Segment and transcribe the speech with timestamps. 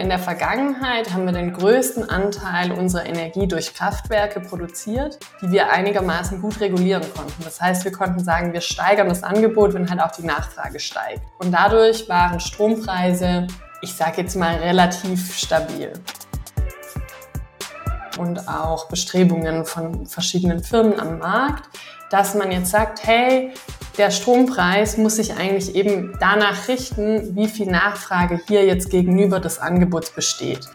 [0.00, 5.70] In der Vergangenheit haben wir den größten Anteil unserer Energie durch Kraftwerke produziert, die wir
[5.70, 7.44] einigermaßen gut regulieren konnten.
[7.44, 11.20] Das heißt, wir konnten sagen, wir steigern das Angebot, wenn halt auch die Nachfrage steigt.
[11.36, 13.46] Und dadurch waren Strompreise,
[13.82, 15.92] ich sage jetzt mal, relativ stabil.
[18.16, 21.68] Und auch Bestrebungen von verschiedenen Firmen am Markt,
[22.08, 23.52] dass man jetzt sagt, hey,
[23.98, 29.58] der Strompreis muss sich eigentlich eben danach richten, wie viel Nachfrage hier jetzt gegenüber des
[29.58, 30.68] Angebots besteht.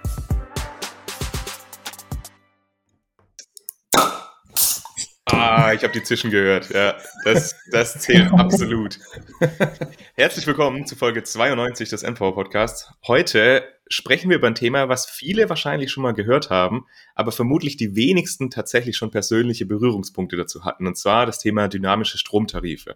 [5.75, 6.70] Ich habe die Zischen gehört.
[6.70, 8.97] Ja, das, das zählt absolut.
[10.15, 12.93] Herzlich willkommen zu Folge 92 des MV Podcasts.
[13.06, 17.75] Heute sprechen wir über ein Thema, was viele wahrscheinlich schon mal gehört haben, aber vermutlich
[17.75, 22.96] die wenigsten tatsächlich schon persönliche Berührungspunkte dazu hatten, und zwar das Thema dynamische Stromtarife.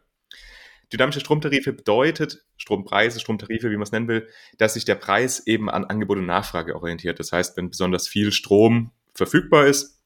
[0.91, 4.27] Dynamische Stromtarife bedeutet, Strompreise, Stromtarife, wie man es nennen will,
[4.57, 7.19] dass sich der Preis eben an Angebot und Nachfrage orientiert.
[7.19, 9.98] Das heißt, wenn besonders viel Strom verfügbar ist,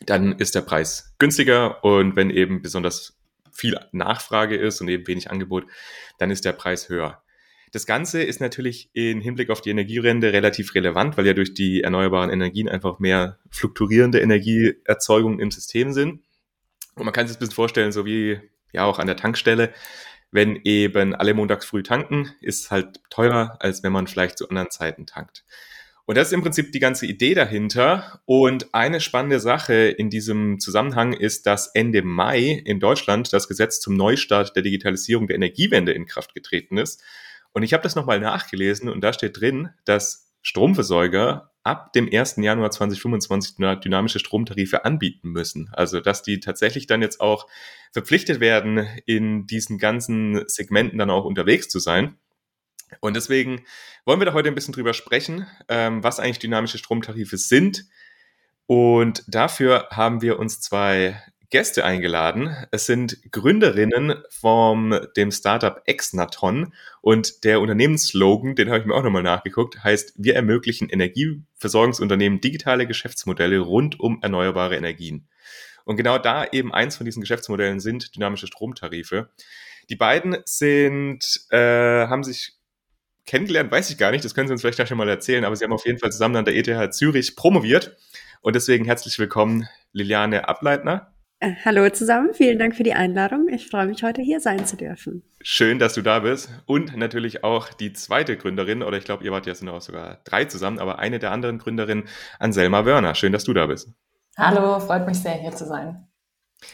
[0.00, 3.18] dann ist der Preis günstiger und wenn eben besonders
[3.52, 5.66] viel Nachfrage ist und eben wenig Angebot,
[6.18, 7.22] dann ist der Preis höher.
[7.72, 11.82] Das Ganze ist natürlich im Hinblick auf die Energiewende relativ relevant, weil ja durch die
[11.82, 16.22] erneuerbaren Energien einfach mehr fluktuierende Energieerzeugungen im System sind.
[16.94, 18.40] Und man kann sich das ein bisschen vorstellen, so wie
[18.72, 19.72] ja auch an der Tankstelle.
[20.30, 24.70] Wenn eben alle montags früh tanken, ist halt teurer, als wenn man vielleicht zu anderen
[24.70, 25.44] Zeiten tankt.
[26.08, 28.22] Und das ist im Prinzip die ganze Idee dahinter.
[28.24, 33.78] Und eine spannende Sache in diesem Zusammenhang ist, dass Ende Mai in Deutschland das Gesetz
[33.78, 37.02] zum Neustart der Digitalisierung der Energiewende in Kraft getreten ist.
[37.52, 42.36] Und ich habe das nochmal nachgelesen und da steht drin, dass Stromversorger ab dem 1.
[42.38, 45.68] Januar 2025 dynamische Stromtarife anbieten müssen.
[45.74, 47.46] Also dass die tatsächlich dann jetzt auch
[47.92, 52.16] verpflichtet werden, in diesen ganzen Segmenten dann auch unterwegs zu sein.
[53.00, 53.64] Und deswegen
[54.04, 57.84] wollen wir da heute ein bisschen drüber sprechen, ähm, was eigentlich dynamische Stromtarife sind.
[58.66, 62.54] Und dafür haben wir uns zwei Gäste eingeladen.
[62.72, 69.02] Es sind Gründerinnen vom dem Startup Exnaton und der Unternehmensslogan, den habe ich mir auch
[69.02, 75.26] nochmal nachgeguckt, heißt, wir ermöglichen Energieversorgungsunternehmen digitale Geschäftsmodelle rund um erneuerbare Energien.
[75.86, 79.30] Und genau da eben eins von diesen Geschäftsmodellen sind dynamische Stromtarife.
[79.88, 82.57] Die beiden sind, äh, haben sich
[83.28, 85.64] kennengelernt, weiß ich gar nicht, das können Sie uns vielleicht schon mal erzählen, aber Sie
[85.64, 87.96] haben auf jeden Fall zusammen an der ETH Zürich promoviert.
[88.40, 91.12] Und deswegen herzlich willkommen, Liliane Ableitner.
[91.40, 93.46] Äh, hallo zusammen, vielen Dank für die Einladung.
[93.48, 95.22] Ich freue mich, heute hier sein zu dürfen.
[95.40, 96.50] Schön, dass du da bist.
[96.66, 100.20] Und natürlich auch die zweite Gründerin, oder ich glaube, ihr wart ja sind auch sogar
[100.24, 102.08] drei zusammen, aber eine der anderen Gründerinnen,
[102.40, 103.14] Anselma Wörner.
[103.14, 103.92] Schön, dass du da bist.
[104.36, 106.07] Hallo, freut mich sehr, hier zu sein.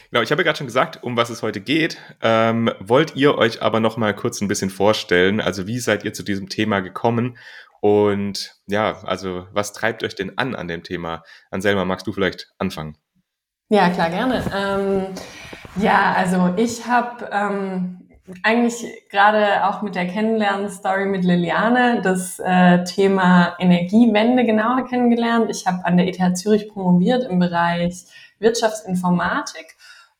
[0.09, 1.97] Genau, ich habe ja gerade schon gesagt, um was es heute geht.
[2.21, 5.39] Ähm, wollt ihr euch aber noch mal kurz ein bisschen vorstellen?
[5.39, 7.37] Also wie seid ihr zu diesem Thema gekommen?
[7.81, 11.23] Und ja, also was treibt euch denn an an dem Thema?
[11.51, 12.97] Anselma, magst du vielleicht anfangen?
[13.69, 14.43] Ja, klar, gerne.
[14.55, 15.05] Ähm,
[15.75, 18.09] ja, also ich habe ähm,
[18.41, 25.51] eigentlich gerade auch mit der Kennenlernen-Story mit Liliane das äh, Thema Energiewende genauer kennengelernt.
[25.51, 28.05] Ich habe an der ETH Zürich promoviert im Bereich
[28.39, 29.74] Wirtschaftsinformatik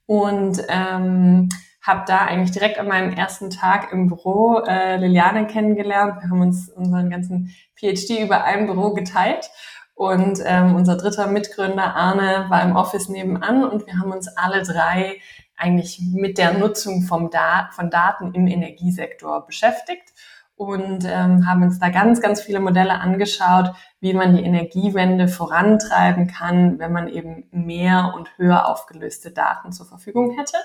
[0.06, 1.50] und ähm,
[1.82, 6.22] habe da eigentlich direkt an meinem ersten Tag im Büro äh, Liliane kennengelernt.
[6.22, 9.50] Wir haben uns unseren ganzen PhD über ein Büro geteilt.
[9.94, 13.64] Und ähm, unser dritter Mitgründer Arne war im Office nebenan.
[13.64, 15.22] Und wir haben uns alle drei
[15.56, 20.12] eigentlich mit der Nutzung vom Dat von Daten im Energiesektor beschäftigt
[20.56, 26.28] und ähm, haben uns da ganz, ganz viele Modelle angeschaut, wie man die Energiewende vorantreiben
[26.28, 30.58] kann, wenn man eben mehr und höher aufgelöste Daten zur Verfügung hätte.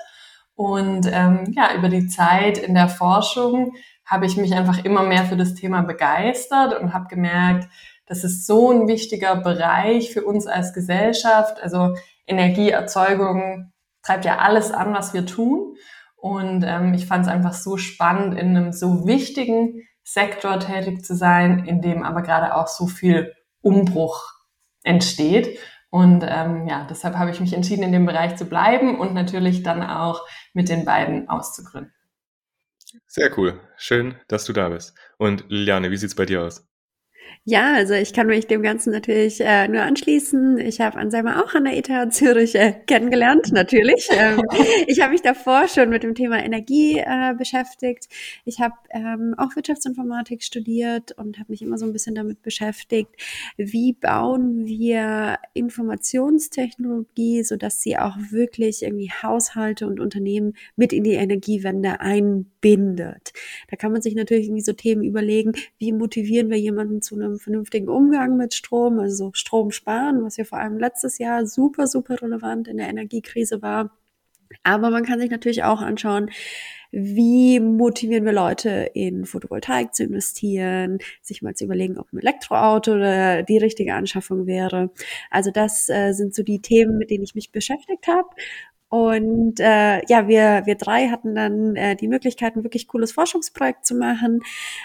[0.55, 3.73] Und ähm, ja, über die Zeit in der Forschung
[4.05, 7.67] habe ich mich einfach immer mehr für das Thema begeistert und habe gemerkt,
[8.05, 11.61] das ist so ein wichtiger Bereich für uns als Gesellschaft.
[11.61, 11.95] Also
[12.27, 13.71] Energieerzeugung
[14.03, 15.75] treibt ja alles an, was wir tun.
[16.21, 21.15] Und ähm, ich fand es einfach so spannend, in einem so wichtigen Sektor tätig zu
[21.15, 24.23] sein, in dem aber gerade auch so viel Umbruch
[24.83, 25.59] entsteht.
[25.89, 29.63] Und ähm, ja, deshalb habe ich mich entschieden, in dem Bereich zu bleiben und natürlich
[29.63, 31.93] dann auch mit den beiden auszugründen.
[33.07, 33.59] Sehr cool.
[33.77, 34.95] Schön, dass du da bist.
[35.17, 36.70] Und Liliane, wie sieht's bei dir aus?
[37.43, 40.59] Ja, also ich kann mich dem Ganzen natürlich äh, nur anschließen.
[40.59, 44.09] Ich habe Anselma auch an der ETH Zürich äh, kennengelernt, natürlich.
[44.21, 44.41] Ähm,
[44.87, 48.07] ich habe mich davor schon mit dem Thema Energie äh, beschäftigt.
[48.45, 53.09] Ich habe ähm, auch Wirtschaftsinformatik studiert und habe mich immer so ein bisschen damit beschäftigt,
[53.57, 61.13] wie bauen wir Informationstechnologie, sodass sie auch wirklich irgendwie Haushalte und Unternehmen mit in die
[61.13, 63.33] Energiewende einbindet.
[63.69, 67.39] Da kann man sich natürlich irgendwie so Themen überlegen, wie motivieren wir jemanden zu einem
[67.39, 72.21] vernünftigen Umgang mit Strom, also Strom sparen, was ja vor allem letztes Jahr super, super
[72.21, 73.91] relevant in der Energiekrise war.
[74.63, 76.29] Aber man kann sich natürlich auch anschauen,
[76.91, 82.95] wie motivieren wir Leute in Photovoltaik zu investieren, sich mal zu überlegen, ob ein Elektroauto
[83.43, 84.91] die richtige Anschaffung wäre.
[85.29, 88.27] Also das äh, sind so die Themen, mit denen ich mich beschäftigt habe.
[88.91, 93.85] Und äh, ja, wir, wir drei hatten dann äh, die Möglichkeit, ein wirklich cooles Forschungsprojekt
[93.85, 94.41] zu machen.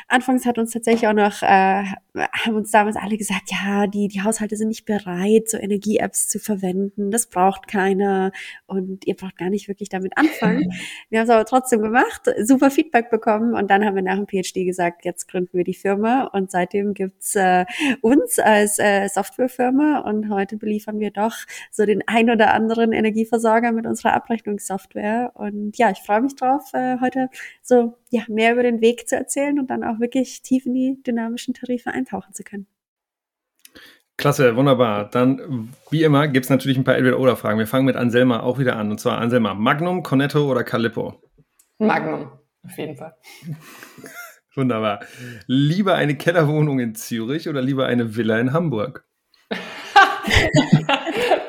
[0.07, 1.83] Anfangs hat uns tatsächlich auch noch, äh,
[2.15, 6.39] haben uns damals alle gesagt, ja, die, die Haushalte sind nicht bereit, so Energie-Apps zu
[6.39, 7.11] verwenden.
[7.11, 8.31] Das braucht keiner
[8.67, 10.73] und ihr braucht gar nicht wirklich damit anfangen.
[11.11, 14.29] Wir haben es aber trotzdem gemacht, super Feedback bekommen und dann haben wir nach dem
[14.29, 17.65] PhD gesagt, jetzt gründen wir die Firma und seitdem gibt's äh,
[18.03, 21.35] uns als äh, Softwarefirma und heute beliefern wir doch
[21.71, 25.33] so den ein oder anderen Energieversorger mit unserer Abrechnungssoftware.
[25.35, 27.31] Und ja, ich freue mich drauf, äh, heute
[27.63, 31.03] so ja, mehr über den Weg zu erzählen und dann auch wirklich tief in die
[31.03, 32.67] dynamischen Tarife eintauchen zu können.
[34.19, 35.11] Klasse, wunderbar.
[35.11, 37.59] Dann, wie immer, gibt es natürlich ein paar Entweder-Oder-Fragen.
[37.59, 38.91] Wir fangen mit Anselma auch wieder an.
[38.91, 41.23] Und zwar Anselma, Magnum, Cornetto oder Calippo?
[41.79, 42.31] Magnum,
[42.65, 43.15] auf jeden Fall.
[44.55, 45.01] Wunderbar.
[45.47, 49.07] Lieber eine Kellerwohnung in Zürich oder lieber eine Villa in Hamburg?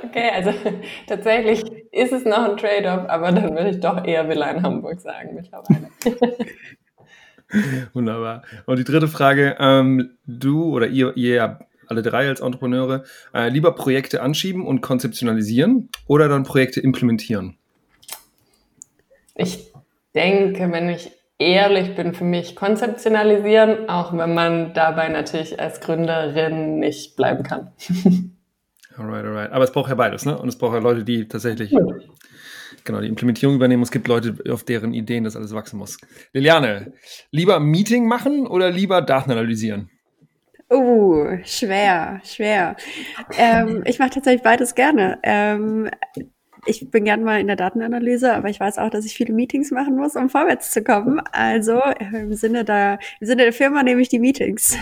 [0.07, 0.53] okay, also
[1.07, 4.99] tatsächlich ist es noch ein Trade-off, aber dann würde ich doch eher Villa in Hamburg
[4.99, 5.89] sagen mittlerweile.
[7.93, 8.43] Wunderbar.
[8.65, 13.73] Und die dritte Frage, ähm, du oder ihr, ihr alle drei als Entrepreneure, äh, lieber
[13.73, 17.57] Projekte anschieben und konzeptionalisieren oder dann Projekte implementieren?
[19.35, 19.71] Ich
[20.13, 26.79] denke, wenn ich ehrlich bin, für mich konzeptionalisieren, auch wenn man dabei natürlich als Gründerin
[26.79, 27.71] nicht bleiben kann.
[28.97, 29.51] Alright, alright.
[29.51, 30.37] Aber es braucht ja beides, ne?
[30.37, 31.79] Und es braucht ja Leute, die tatsächlich ja.
[32.83, 33.83] genau die Implementierung übernehmen.
[33.83, 35.97] Es gibt Leute, auf deren Ideen das alles wachsen muss.
[36.33, 36.93] Liliane,
[37.31, 39.89] lieber Meeting machen oder lieber Daten analysieren?
[40.69, 42.75] Uh, schwer, schwer.
[43.37, 45.19] ähm, ich mache tatsächlich beides gerne.
[45.23, 45.89] Ähm,
[46.67, 49.71] ich bin gern mal in der Datenanalyse, aber ich weiß auch, dass ich viele Meetings
[49.71, 51.21] machen muss, um vorwärts zu kommen.
[51.31, 51.81] Also
[52.13, 54.77] im Sinne der, im Sinne der Firma nehme ich die Meetings.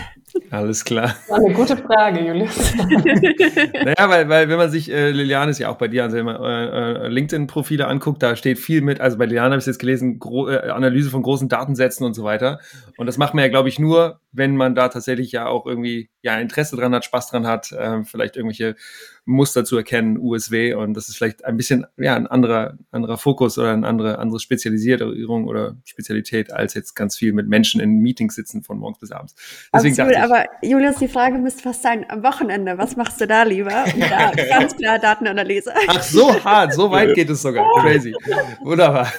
[0.50, 1.14] Alles klar.
[1.28, 2.74] Das war eine gute Frage, Julius.
[2.76, 6.26] naja, weil, weil wenn man sich, äh, Liliane ist ja auch bei dir, also wenn
[6.26, 9.78] man äh, äh, LinkedIn-Profile anguckt, da steht viel mit, also bei Liliane habe ich jetzt
[9.78, 12.60] gelesen, Gro äh, Analyse von großen Datensätzen und so weiter.
[12.96, 16.10] Und das macht man ja, glaube ich, nur, wenn man da tatsächlich ja auch irgendwie
[16.22, 18.76] ja Interesse dran hat, Spaß dran hat, äh, vielleicht irgendwelche
[19.26, 20.74] Muster zu erkennen, USW.
[20.74, 24.38] Und das ist vielleicht ein bisschen ja ein anderer, anderer Fokus oder eine andere, andere
[24.38, 29.10] Spezialisierung oder Spezialität, als jetzt ganz viel mit Menschen in Meetings sitzen von morgens bis
[29.10, 29.34] abends.
[29.74, 33.26] Deswegen Absolut, ich, aber Julius, die Frage müsste fast sein, am Wochenende, was machst du
[33.26, 33.84] da lieber?
[33.94, 35.72] Und da ganz klar Datenanalyse.
[35.88, 37.66] Ach, so hart, so weit geht es sogar.
[37.80, 38.14] Crazy.
[38.62, 39.12] Wunderbar.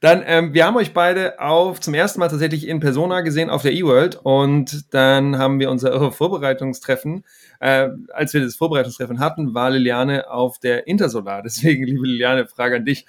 [0.00, 3.60] Dann, ähm, wir haben euch beide auf zum ersten Mal tatsächlich in Persona gesehen auf
[3.60, 7.24] der eWorld und dann haben wir unser Vorbereitungstreffen
[7.64, 11.42] äh, als wir das Vorbereitungstreffen hatten, war Liliane auf der Intersolar.
[11.44, 13.06] Deswegen, liebe Liliane, Frage an dich.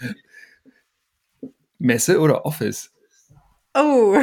[1.77, 2.93] Messe oder Office?
[3.73, 4.17] Oh,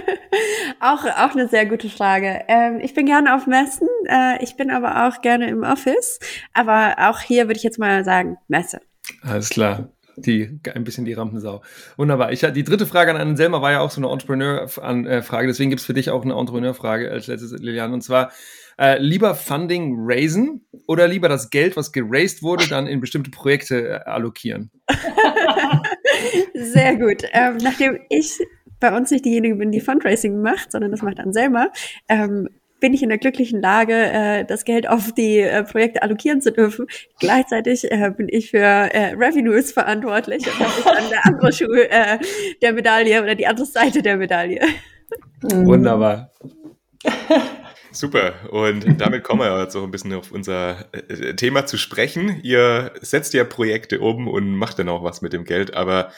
[0.80, 2.44] auch, auch eine sehr gute Frage.
[2.48, 6.18] Ähm, ich bin gerne auf Messen, äh, ich bin aber auch gerne im Office.
[6.54, 8.80] Aber auch hier würde ich jetzt mal sagen, Messe.
[9.22, 9.90] Alles klar.
[10.20, 11.62] Die, ein bisschen die Rampensau.
[11.96, 12.32] Wunderbar.
[12.32, 15.46] Ich, die dritte Frage an Anselma war ja auch so eine Entrepreneur-Frage.
[15.46, 17.94] Deswegen gibt es für dich auch eine Entrepreneur-Frage als letztes, Liliane.
[17.94, 18.32] Und zwar,
[18.78, 23.88] äh, lieber Funding raisen oder lieber das Geld, was geraced wurde, dann in bestimmte Projekte
[23.88, 24.70] äh, allokieren?
[26.54, 27.24] Sehr gut.
[27.32, 28.38] Ähm, nachdem ich
[28.80, 31.70] bei uns nicht diejenige bin, die Fundraising macht, sondern das macht Anselma,
[32.08, 32.48] ähm,
[32.80, 36.52] bin ich in der glücklichen Lage, äh, das Geld auf die äh, Projekte allokieren zu
[36.52, 36.86] dürfen.
[37.18, 41.72] Gleichzeitig äh, bin ich für äh, Revenues verantwortlich und das ist dann der andere Schuh
[41.74, 42.18] äh,
[42.62, 44.60] der Medaille oder die andere Seite der Medaille.
[45.42, 46.32] Wunderbar.
[47.90, 48.34] Super.
[48.50, 52.40] Und damit kommen wir jetzt auch ein bisschen auf unser äh, Thema zu sprechen.
[52.42, 55.74] Ihr setzt ja Projekte um und macht dann auch was mit dem Geld.
[55.74, 56.12] Aber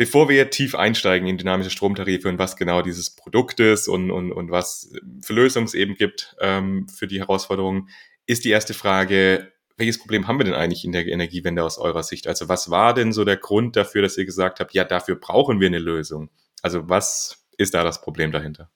[0.00, 4.32] bevor wir tief einsteigen in dynamische Stromtarife und was genau dieses Produkt ist und, und,
[4.32, 4.90] und was
[5.20, 7.90] für Lösungen es eben gibt ähm, für die Herausforderungen,
[8.24, 12.02] ist die erste Frage, welches Problem haben wir denn eigentlich in der Energiewende aus eurer
[12.02, 12.28] Sicht?
[12.28, 15.60] Also was war denn so der Grund dafür, dass ihr gesagt habt, ja, dafür brauchen
[15.60, 16.30] wir eine Lösung?
[16.62, 18.70] Also was ist da das Problem dahinter?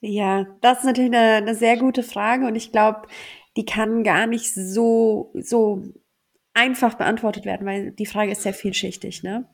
[0.00, 3.08] Ja, das ist natürlich eine, eine sehr gute Frage und ich glaube,
[3.56, 5.82] die kann gar nicht so, so
[6.54, 9.48] einfach beantwortet werden, weil die Frage ist sehr vielschichtig, ne?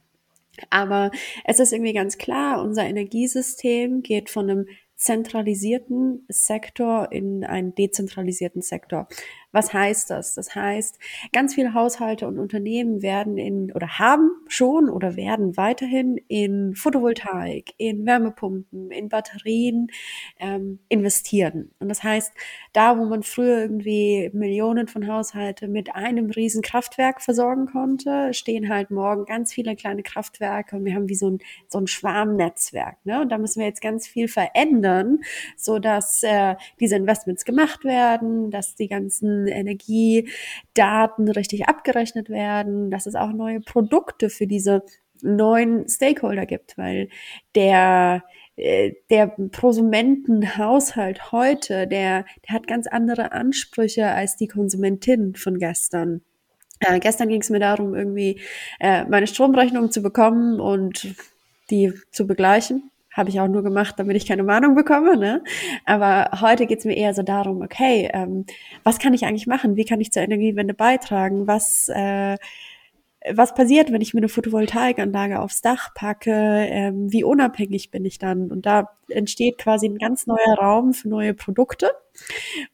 [0.71, 1.11] Aber
[1.45, 8.63] es ist irgendwie ganz klar, unser Energiesystem geht von einem zentralisierten Sektor in einen dezentralisierten
[8.63, 9.09] Sektor.
[9.57, 10.35] Was heißt das?
[10.35, 10.99] Das heißt,
[11.33, 17.73] ganz viele Haushalte und Unternehmen werden in oder haben schon oder werden weiterhin in Photovoltaik,
[17.79, 19.87] in Wärmepumpen, in Batterien
[20.39, 21.71] ähm, investieren.
[21.79, 22.35] Und das heißt,
[22.75, 28.69] da, wo man früher irgendwie Millionen von Haushalten mit einem riesen Kraftwerk versorgen konnte, stehen
[28.69, 32.99] halt morgen ganz viele kleine Kraftwerke und wir haben wie so ein, so ein Schwarmnetzwerk.
[33.05, 33.23] Ne?
[33.23, 35.21] Und da müssen wir jetzt ganz viel verändern,
[35.57, 43.07] so dass äh, diese Investments gemacht werden, dass die ganzen Energiedaten richtig abgerechnet werden, dass
[43.07, 44.83] es auch neue Produkte für diese
[45.23, 47.09] neuen Stakeholder gibt, weil
[47.55, 48.23] der
[48.57, 56.23] äh, der Prosumentenhaushalt heute, der, der hat ganz andere Ansprüche als die Konsumentin von gestern.
[56.81, 58.41] Äh, gestern ging es mir darum, irgendwie
[58.81, 61.15] äh, meine Stromrechnung zu bekommen und
[61.71, 62.91] die zu begleichen.
[63.17, 65.17] Habe ich auch nur gemacht, damit ich keine Mahnung bekomme.
[65.17, 65.43] Ne?
[65.87, 68.45] Aber heute geht es mir eher so darum, okay, ähm,
[68.85, 69.77] was kann ich eigentlich machen?
[69.77, 71.47] Wie kann ich zur Energiewende beitragen?
[71.47, 72.37] Was, äh,
[73.33, 76.31] was passiert, wenn ich mir eine Photovoltaikanlage aufs Dach packe?
[76.31, 78.51] Ähm, wie unabhängig bin ich dann?
[78.51, 81.91] Und da entsteht quasi ein ganz neuer Raum für neue Produkte.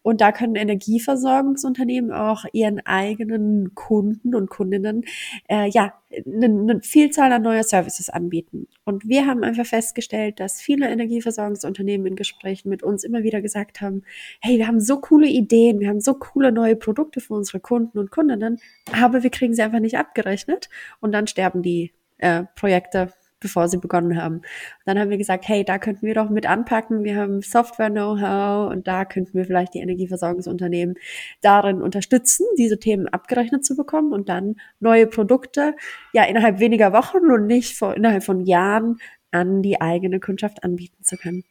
[0.03, 5.05] Und da können Energieversorgungsunternehmen auch ihren eigenen Kunden und Kundinnen
[5.49, 5.95] äh, ja
[6.27, 8.69] eine, eine Vielzahl an neuer Services anbieten.
[8.85, 13.81] Und wir haben einfach festgestellt, dass viele Energieversorgungsunternehmen in Gesprächen mit uns immer wieder gesagt
[13.81, 14.03] haben,
[14.41, 17.99] hey, wir haben so coole Ideen, wir haben so coole neue Produkte für unsere Kunden
[17.99, 18.61] und Kundinnen,
[18.93, 20.69] aber wir kriegen sie einfach nicht abgerechnet
[21.01, 24.37] und dann sterben die äh, Projekte bevor sie begonnen haben.
[24.37, 24.45] Und
[24.87, 27.05] dann haben wir gesagt, hey, da könnten wir doch mit anpacken.
[27.05, 30.95] Wir haben Software-Know-how und da könnten wir vielleicht die Energieversorgungsunternehmen
[31.43, 35.75] darin unterstützen, diese Themen abgerechnet zu bekommen und dann neue Produkte
[36.13, 38.99] ja innerhalb weniger Wochen und nicht vor, innerhalb von Jahren
[39.33, 41.45] an die eigene Kundschaft anbieten zu können.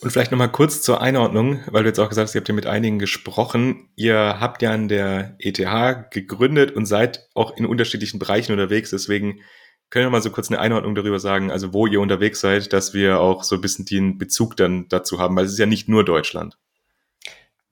[0.00, 2.54] Und vielleicht nochmal kurz zur Einordnung, weil du jetzt auch gesagt hast, ihr habt ja
[2.54, 3.88] mit einigen gesprochen.
[3.94, 8.90] Ihr habt ja an der ETH gegründet und seid auch in unterschiedlichen Bereichen unterwegs.
[8.90, 9.40] Deswegen
[9.92, 12.94] können wir mal so kurz eine Einordnung darüber sagen, also wo ihr unterwegs seid, dass
[12.94, 15.86] wir auch so ein bisschen den Bezug dann dazu haben, weil es ist ja nicht
[15.86, 16.56] nur Deutschland.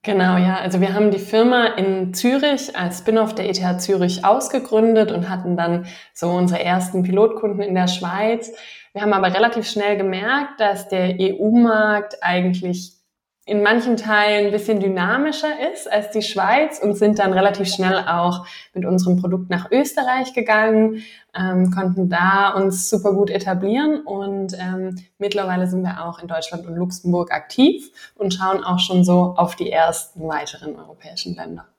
[0.02, 0.58] Genau, ja.
[0.58, 5.56] Also wir haben die Firma in Zürich als Spin-off der ETH Zürich ausgegründet und hatten
[5.56, 8.52] dann so unsere ersten Pilotkunden in der Schweiz.
[8.92, 12.99] Wir haben aber relativ schnell gemerkt, dass der EU-Markt eigentlich
[13.46, 18.04] in manchen Teilen ein bisschen dynamischer ist als die Schweiz und sind dann relativ schnell
[18.06, 21.02] auch mit unserem Produkt nach Österreich gegangen,
[21.34, 26.66] ähm, konnten da uns super gut etablieren und ähm, mittlerweile sind wir auch in Deutschland
[26.66, 31.69] und Luxemburg aktiv und schauen auch schon so auf die ersten weiteren europäischen Länder.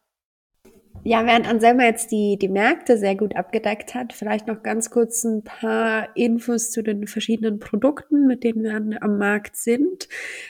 [1.03, 5.23] Ja, während Anselma jetzt die, die Märkte sehr gut abgedeckt hat, vielleicht noch ganz kurz
[5.23, 10.07] ein paar Infos zu den verschiedenen Produkten, mit denen wir am Markt sind.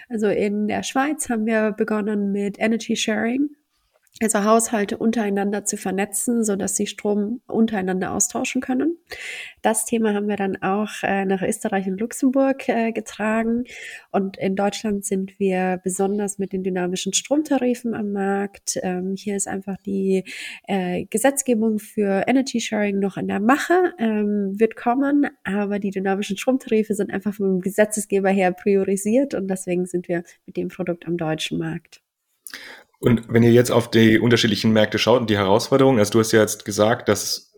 [0.10, 3.50] Also in der Schweiz haben wir begonnen mit Energy Sharing
[4.22, 8.98] also Haushalte untereinander zu vernetzen, so dass sie Strom untereinander austauschen können.
[9.62, 13.64] Das Thema haben wir dann auch äh, nach Österreich und Luxemburg äh, getragen.
[14.12, 18.80] Und in Deutschland sind wir besonders mit den dynamischen Stromtarifen am Markt.
[18.82, 20.24] Ähm, hier ist einfach die
[20.68, 26.38] äh, Gesetzgebung für Energy Sharing noch in der Mache, ähm, wird kommen, aber die dynamischen
[26.38, 31.18] Stromtarife sind einfach vom Gesetzesgeber her priorisiert und deswegen sind wir mit dem Produkt am
[31.18, 32.02] deutschen Markt.
[33.02, 36.32] Und wenn ihr jetzt auf die unterschiedlichen Märkte schaut und die Herausforderungen, also du hast
[36.32, 37.52] ja jetzt gesagt, dass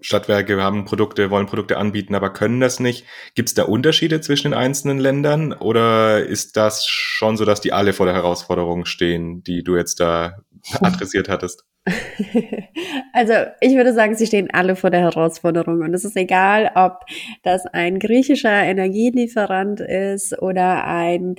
[0.00, 3.06] Stadtwerke haben Produkte, wollen Produkte anbieten, aber können das nicht.
[3.36, 7.72] Gibt es da Unterschiede zwischen den einzelnen Ländern oder ist das schon so, dass die
[7.72, 10.38] alle vor der Herausforderung stehen, die du jetzt da
[10.80, 11.64] adressiert hattest?
[13.12, 17.00] Also ich würde sagen, sie stehen alle vor der Herausforderung und es ist egal, ob
[17.42, 21.34] das ein griechischer Energielieferant ist oder ein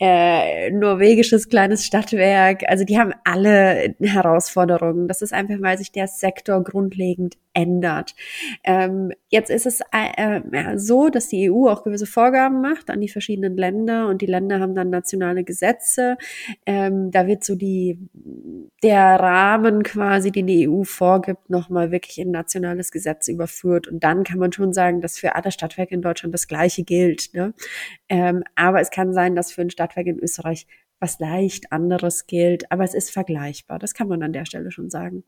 [0.00, 2.62] äh, norwegisches kleines Stadtwerk.
[2.68, 5.08] Also die haben alle Herausforderungen.
[5.08, 8.14] Das ist einfach, weil sich der Sektor grundlegend ändert.
[8.64, 13.00] Ähm, jetzt ist es äh, äh, so, dass die EU auch gewisse Vorgaben macht an
[13.00, 16.16] die verschiedenen Länder und die Länder haben dann nationale Gesetze.
[16.64, 17.98] Ähm, da wird so die
[18.82, 23.88] der Rahmen quasi, den die EU vorgibt, nochmal wirklich in nationales Gesetz überführt.
[23.88, 27.34] Und dann kann man schon sagen, dass für alle Stadtwerke in Deutschland das Gleiche gilt.
[27.34, 27.54] Ne?
[28.08, 30.66] Ähm, aber es kann sein, dass für ein Stadtwerk in Österreich
[31.00, 32.70] was leicht anderes gilt.
[32.70, 33.80] Aber es ist vergleichbar.
[33.80, 35.24] Das kann man an der Stelle schon sagen.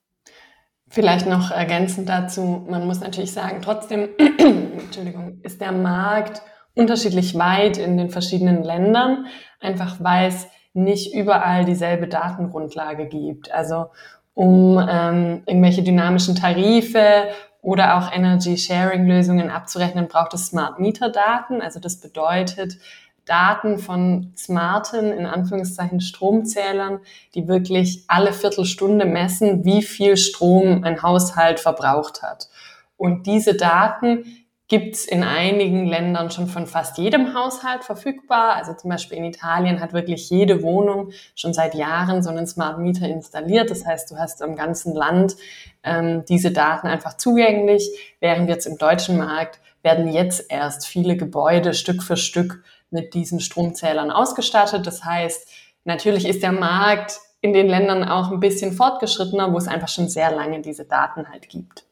[0.88, 6.42] Vielleicht noch ergänzend dazu, man muss natürlich sagen, trotzdem, Entschuldigung, ist der Markt
[6.74, 9.26] unterschiedlich weit in den verschiedenen Ländern,
[9.58, 13.50] einfach weil es nicht überall dieselbe Datengrundlage gibt.
[13.50, 13.86] Also
[14.34, 17.28] um ähm, irgendwelche dynamischen Tarife
[17.60, 21.62] oder auch Energy Sharing Lösungen abzurechnen, braucht es Smart Meter Daten.
[21.62, 22.78] Also das bedeutet,
[23.24, 26.98] Daten von smarten, in Anführungszeichen, Stromzählern,
[27.34, 32.48] die wirklich alle Viertelstunde messen, wie viel Strom ein Haushalt verbraucht hat.
[32.96, 34.24] Und diese Daten
[34.72, 38.54] gibt's in einigen Ländern schon von fast jedem Haushalt verfügbar.
[38.56, 42.78] Also zum Beispiel in Italien hat wirklich jede Wohnung schon seit Jahren so einen Smart
[42.78, 43.70] Meter installiert.
[43.70, 45.36] Das heißt, du hast im ganzen Land
[45.84, 47.86] ähm, diese Daten einfach zugänglich,
[48.18, 53.40] während jetzt im deutschen Markt werden jetzt erst viele Gebäude Stück für Stück mit diesen
[53.40, 54.86] Stromzählern ausgestattet.
[54.86, 55.48] Das heißt,
[55.84, 60.08] natürlich ist der Markt in den Ländern auch ein bisschen fortgeschrittener, wo es einfach schon
[60.08, 61.84] sehr lange diese Daten halt gibt.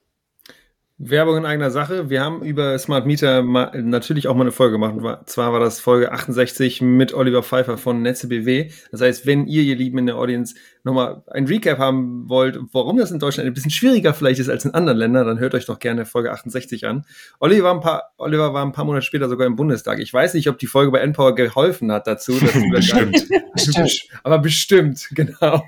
[1.03, 2.11] Werbung in eigener Sache.
[2.11, 4.95] Wir haben über Smart Meter natürlich auch mal eine Folge gemacht.
[4.97, 8.71] Und zwar war das Folge 68 mit Oliver Pfeiffer von Netze BW.
[8.91, 12.97] Das heißt, wenn ihr, ihr Lieben in der Audience, nochmal ein Recap haben wollt, warum
[12.97, 15.67] das in Deutschland ein bisschen schwieriger vielleicht ist als in anderen Ländern, dann hört euch
[15.67, 17.05] doch gerne Folge 68 an.
[17.39, 19.99] Oliver war ein paar, Oliver war ein paar Monate später sogar im Bundestag.
[19.99, 22.33] Ich weiß nicht, ob die Folge bei Npower geholfen hat dazu.
[22.33, 23.29] Dass bestimmt.
[23.53, 24.09] bestimmt.
[24.23, 25.63] Aber bestimmt, genau.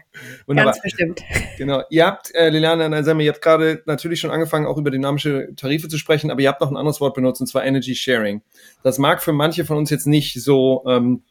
[0.46, 0.72] Wunderbar.
[0.72, 1.22] Ganz bestimmt.
[1.58, 1.82] Genau.
[1.90, 5.50] Ihr habt, äh, Liliane und Alsame, ihr habt gerade natürlich schon angefangen, auch über dynamische
[5.54, 8.42] Tarife zu sprechen, aber ihr habt noch ein anderes Wort benutzt, und zwar Energy Sharing.
[8.82, 11.22] Das mag für manche von uns jetzt nicht so ähm,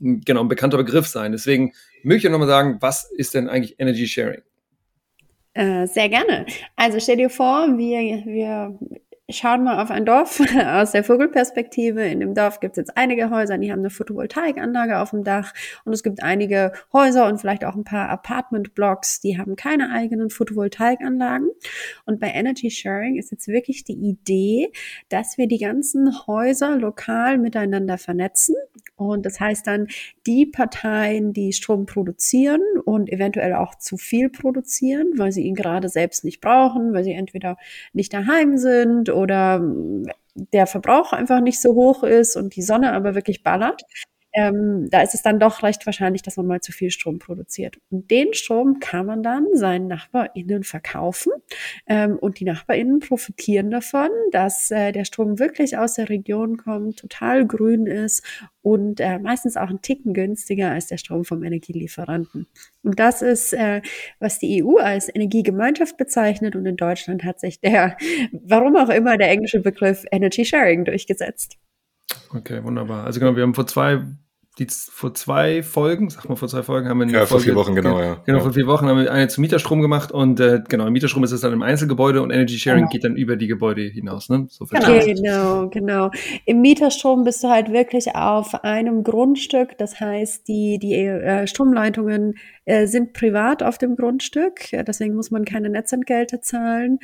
[0.00, 1.32] genau ein bekannter Begriff sein.
[1.32, 4.42] Deswegen möchte ich nochmal sagen, was ist denn eigentlich Energy Sharing?
[5.52, 6.46] Äh, sehr gerne.
[6.76, 8.78] Also stell dir vor, wir, wir
[9.32, 12.02] schauen mal auf ein Dorf aus der Vogelperspektive.
[12.04, 15.52] In dem Dorf gibt es jetzt einige Häuser, die haben eine Photovoltaikanlage auf dem Dach
[15.84, 20.30] und es gibt einige Häuser und vielleicht auch ein paar Apartment-Blocks, die haben keine eigenen
[20.30, 21.50] Photovoltaikanlagen.
[22.06, 24.72] Und bei Energy Sharing ist jetzt wirklich die Idee,
[25.08, 28.54] dass wir die ganzen Häuser lokal miteinander vernetzen.
[28.96, 29.88] Und das heißt dann,
[30.26, 35.88] die Parteien, die Strom produzieren und eventuell auch zu viel produzieren, weil sie ihn gerade
[35.88, 37.56] selbst nicht brauchen, weil sie entweder
[37.94, 39.60] nicht daheim sind oder
[40.34, 43.82] der Verbrauch einfach nicht so hoch ist und die Sonne aber wirklich ballert,
[44.32, 47.78] ähm, da ist es dann doch recht wahrscheinlich, dass man mal zu viel Strom produziert.
[47.90, 51.32] Und den Strom kann man dann seinen NachbarInnen verkaufen
[51.86, 57.00] ähm, und die NachbarInnen profitieren davon, dass äh, der Strom wirklich aus der Region kommt,
[57.00, 58.22] total grün ist
[58.62, 62.46] und äh, meistens auch ein Ticken günstiger als der Strom vom Energielieferanten.
[62.82, 63.82] Und das ist, äh,
[64.20, 67.96] was die EU als Energiegemeinschaft bezeichnet und in Deutschland hat sich der,
[68.32, 71.58] warum auch immer, der englische Begriff Energy Sharing durchgesetzt.
[72.32, 73.04] Okay, wunderbar.
[73.04, 74.04] Also genau, wir haben vor zwei
[74.60, 77.40] die vor zwei Folgen, sag mal vor zwei Folgen haben wir eine ja, Folge, vor
[77.40, 78.16] vier Wochen, genau, ja.
[78.26, 78.44] Genau, ja.
[78.44, 81.32] vor vier Wochen haben wir eine zu Mieterstrom gemacht und äh, genau, im Mieterstrom ist
[81.32, 82.90] es dann im Einzelgebäude und Energy Sharing genau.
[82.90, 84.46] geht dann über die Gebäude hinaus, ne?
[84.50, 84.98] So genau.
[85.04, 86.10] genau, genau.
[86.44, 92.34] Im Mieterstrom bist du halt wirklich auf einem Grundstück, das heißt, die, die äh, Stromleitungen
[92.70, 96.98] äh, sind privat auf dem Grundstück, deswegen muss man keine Netzentgelte zahlen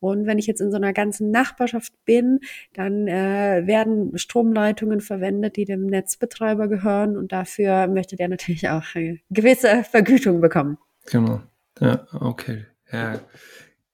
[0.00, 2.40] und wenn ich jetzt in so einer ganzen Nachbarschaft bin,
[2.74, 8.82] dann äh, werden Stromleitungen verwendet, die dem Netzbetreiber gehören und dafür möchte der natürlich auch
[8.94, 10.76] eine gewisse Vergütung bekommen.
[11.10, 11.40] Genau.
[11.80, 12.66] Ja, okay.
[12.90, 13.20] Ja.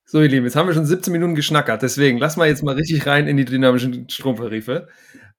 [0.04, 2.74] So, ihr Lieben, jetzt haben wir schon 17 Minuten geschnackert, deswegen lass mal jetzt mal
[2.74, 4.88] richtig rein in die dynamischen Stromtarife.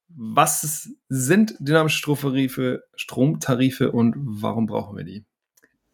[0.10, 5.26] Was sind dynamische Stromtarife, Stromtarife und warum brauchen wir die?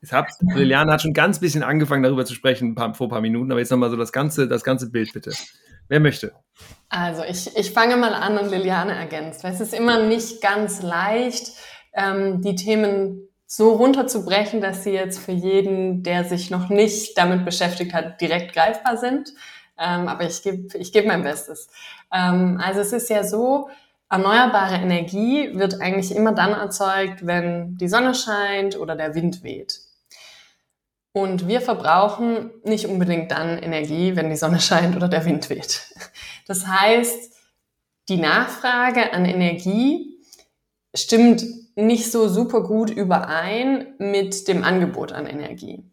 [0.05, 3.09] Jetzt hat, Liliane hat schon ganz bisschen angefangen, darüber zu sprechen, ein paar, vor ein
[3.09, 5.31] paar Minuten, aber jetzt nochmal so das ganze, das ganze Bild bitte.
[5.87, 6.31] Wer möchte?
[6.89, 10.83] Also ich, ich fange mal an und Liliane ergänzt, weil es ist immer nicht ganz
[10.83, 11.53] leicht,
[11.95, 17.43] ähm, die Themen so runterzubrechen, dass sie jetzt für jeden, der sich noch nicht damit
[17.43, 19.33] beschäftigt hat, direkt greifbar sind.
[19.79, 21.67] Ähm, aber ich gebe ich geb mein Bestes.
[22.13, 23.69] Ähm, also es ist ja so,
[24.07, 29.84] erneuerbare Energie wird eigentlich immer dann erzeugt, wenn die Sonne scheint oder der Wind weht.
[31.15, 35.81] Und wir verbrauchen nicht unbedingt dann Energie, wenn die Sonne scheint oder der Wind weht.
[36.45, 37.33] Das heißt,
[38.09, 40.19] die Nachfrage an Energie
[40.93, 41.45] stimmt
[41.77, 45.89] nicht so super gut überein mit dem Angebot an Energie.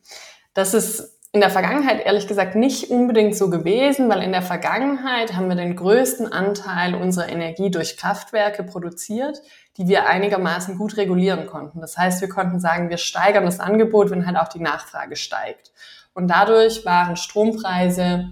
[0.54, 5.36] Das ist in der Vergangenheit ehrlich gesagt nicht unbedingt so gewesen, weil in der Vergangenheit
[5.36, 9.40] haben wir den größten Anteil unserer Energie durch Kraftwerke produziert,
[9.76, 11.80] die wir einigermaßen gut regulieren konnten.
[11.80, 15.72] Das heißt, wir konnten sagen, wir steigern das Angebot, wenn halt auch die Nachfrage steigt.
[16.14, 18.30] Und dadurch waren Strompreise,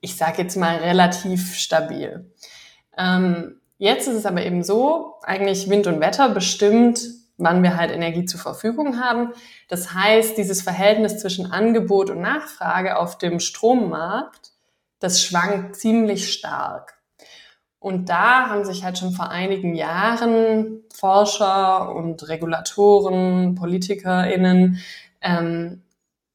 [0.00, 2.32] ich sage jetzt mal, relativ stabil.
[2.96, 7.00] Ähm, jetzt ist es aber eben so, eigentlich Wind und Wetter bestimmt,
[7.36, 9.32] wann wir halt Energie zur Verfügung haben.
[9.68, 14.52] Das heißt, dieses Verhältnis zwischen Angebot und Nachfrage auf dem Strommarkt,
[15.00, 16.94] das schwankt ziemlich stark.
[17.84, 24.78] Und da haben sich halt schon vor einigen Jahren Forscher und Regulatoren, PolitikerInnen
[25.20, 25.82] ähm,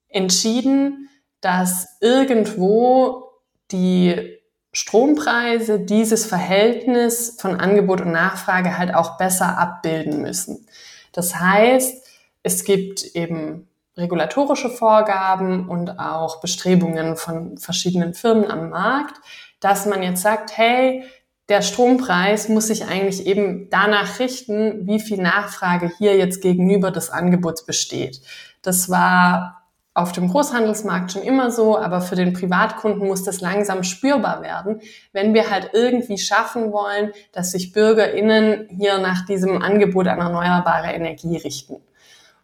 [0.10, 1.10] entschieden,
[1.42, 3.32] dass irgendwo
[3.72, 4.38] die
[4.74, 10.68] Strompreise dieses Verhältnis von Angebot und Nachfrage halt auch besser abbilden müssen.
[11.14, 12.06] Das heißt,
[12.44, 19.16] es gibt eben regulatorische Vorgaben und auch Bestrebungen von verschiedenen Firmen am Markt,
[19.60, 21.04] dass man jetzt sagt, hey,
[21.50, 27.10] der Strompreis muss sich eigentlich eben danach richten, wie viel Nachfrage hier jetzt gegenüber des
[27.10, 28.22] Angebots besteht.
[28.62, 29.64] Das war
[29.96, 34.82] auf dem Großhandelsmarkt schon immer so, aber für den Privatkunden muss das langsam spürbar werden,
[35.12, 40.94] wenn wir halt irgendwie schaffen wollen, dass sich BürgerInnen hier nach diesem Angebot an erneuerbare
[40.94, 41.82] Energie richten.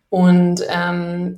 [0.10, 1.38] Und ähm,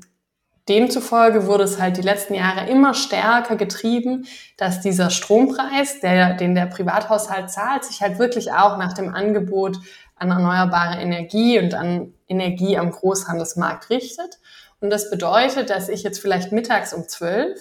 [0.69, 4.25] demzufolge wurde es halt die letzten Jahre immer stärker getrieben,
[4.57, 9.77] dass dieser Strompreis, der, den der Privathaushalt zahlt, sich halt wirklich auch nach dem Angebot
[10.15, 14.39] an erneuerbare Energie und an Energie am Großhandelsmarkt richtet.
[14.79, 17.59] Und das bedeutet, dass ich jetzt vielleicht mittags um zwölf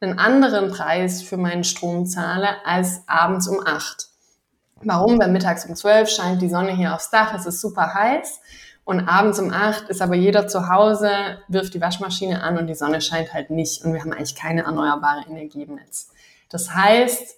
[0.00, 4.08] einen anderen Preis für meinen Strom zahle als abends um acht.
[4.82, 5.18] Warum?
[5.18, 8.40] Weil mittags um zwölf scheint die Sonne hier aufs Dach, es ist super heiß
[8.86, 11.10] und abends um acht ist aber jeder zu Hause,
[11.48, 14.62] wirft die Waschmaschine an und die Sonne scheint halt nicht und wir haben eigentlich keine
[14.62, 16.12] erneuerbare Energie im Netz.
[16.50, 17.36] Das heißt,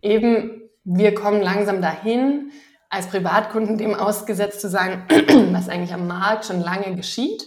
[0.00, 2.50] eben, wir kommen langsam dahin,
[2.88, 5.02] als Privatkunden dem ausgesetzt zu sein,
[5.52, 7.44] was eigentlich am Markt schon lange geschieht,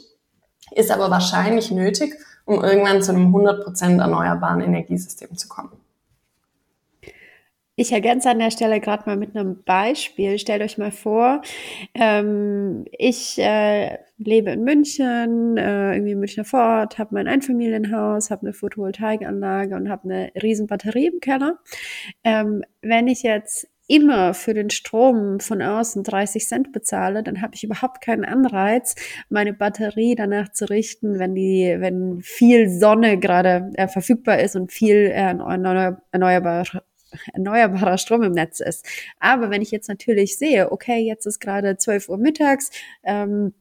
[0.76, 2.14] ist aber wahrscheinlich nötig,
[2.46, 5.72] um irgendwann zu einem 100% erneuerbaren Energiesystem zu kommen.
[7.80, 10.38] Ich ergänze an der Stelle gerade mal mit einem Beispiel.
[10.38, 11.42] Stellt euch mal vor,
[11.94, 18.42] ähm, ich äh, lebe in München, äh, irgendwie in Münchner Fort, habe mein Einfamilienhaus, habe
[18.42, 21.58] eine Photovoltaikanlage und habe eine riesen Batterie im Keller.
[22.26, 27.56] Ähm, wenn ich jetzt immer für den Strom von außen 30 Cent bezahle, dann habe
[27.56, 28.96] ich überhaupt keinen Anreiz,
[29.30, 34.74] meine Batterie danach zu richten, wenn die, wenn viel Sonne gerade äh, verfügbar ist und
[34.74, 35.34] viel äh,
[36.12, 36.66] erneuerbar,
[37.34, 38.86] erneuerbarer Strom im Netz ist.
[39.20, 42.72] Aber wenn ich jetzt natürlich sehe, okay, jetzt ist gerade 12 Uhr mittags,
[43.04, 43.54] ähm,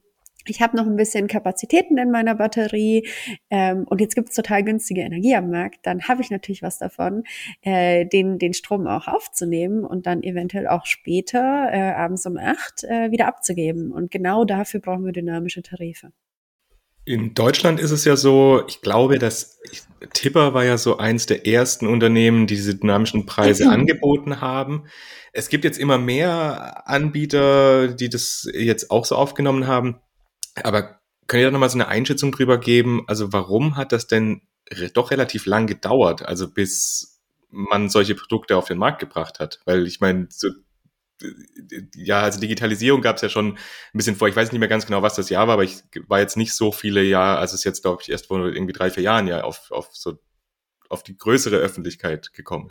[0.49, 3.07] ich habe noch ein bisschen Kapazitäten in meiner Batterie
[3.51, 6.79] ähm, und jetzt gibt es total günstige Energie am Markt, dann habe ich natürlich was
[6.79, 7.25] davon,
[7.63, 12.85] äh, den, den Strom auch aufzunehmen und dann eventuell auch später, äh, abends um acht,
[12.85, 13.93] äh, wieder abzugeben.
[13.93, 16.13] Und genau dafür brauchen wir dynamische Tarife.
[17.09, 19.59] In Deutschland ist es ja so, ich glaube, dass
[20.13, 24.85] Tipper war ja so eins der ersten Unternehmen, die diese dynamischen Preise angeboten haben.
[25.33, 30.03] Es gibt jetzt immer mehr Anbieter, die das jetzt auch so aufgenommen haben.
[30.63, 33.05] Aber könnt ihr da nochmal so eine Einschätzung drüber geben?
[33.07, 34.43] Also warum hat das denn
[34.93, 39.61] doch relativ lang gedauert, also bis man solche Produkte auf den Markt gebracht hat?
[39.65, 40.51] Weil ich meine, so
[41.95, 43.59] ja, also Digitalisierung gab es ja schon ein
[43.93, 44.29] bisschen vor.
[44.29, 46.55] Ich weiß nicht mehr ganz genau, was das Jahr war, aber ich war jetzt nicht
[46.55, 49.27] so viele Jahre, also es ist jetzt, glaube ich, erst vor irgendwie drei, vier Jahren
[49.27, 50.19] ja auf, auf so
[50.89, 52.71] auf die größere Öffentlichkeit gekommen.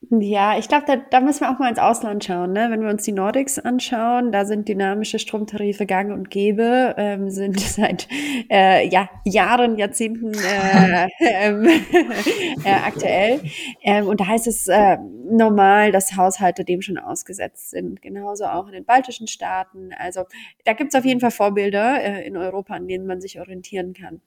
[0.00, 2.52] Ja, ich glaube, da, da müssen wir auch mal ins Ausland schauen.
[2.52, 2.68] Ne?
[2.70, 7.58] Wenn wir uns die Nordics anschauen, da sind dynamische Stromtarife gang und gäbe, ähm, sind
[7.60, 8.06] seit
[8.48, 11.66] äh, ja, Jahren, Jahrzehnten äh, ähm,
[12.64, 13.40] äh, aktuell.
[13.82, 18.00] Ähm, und da heißt es äh, normal, dass Haushalte dem schon ausgesetzt sind.
[18.00, 19.90] Genauso auch in den baltischen Staaten.
[19.98, 20.26] Also
[20.64, 24.20] da gibt's auf jeden Fall Vorbilder äh, in Europa, an denen man sich orientieren kann.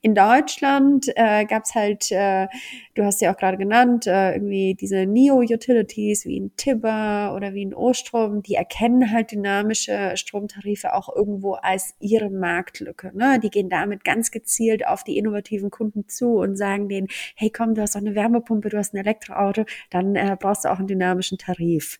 [0.00, 2.48] In Deutschland äh, gab's halt, äh,
[2.94, 7.64] du hast ja auch gerade genannt, äh, irgendwie diese Neo-Utilities wie ein Tibber oder wie
[7.64, 13.12] ein Ostrom, die erkennen halt dynamische Stromtarife auch irgendwo als ihre Marktlücke.
[13.14, 13.40] Ne?
[13.42, 17.74] Die gehen damit ganz gezielt auf die innovativen Kunden zu und sagen denen, hey komm,
[17.74, 20.88] du hast doch eine Wärmepumpe, du hast ein Elektroauto, dann äh, brauchst du auch einen
[20.88, 21.98] dynamischen Tarif.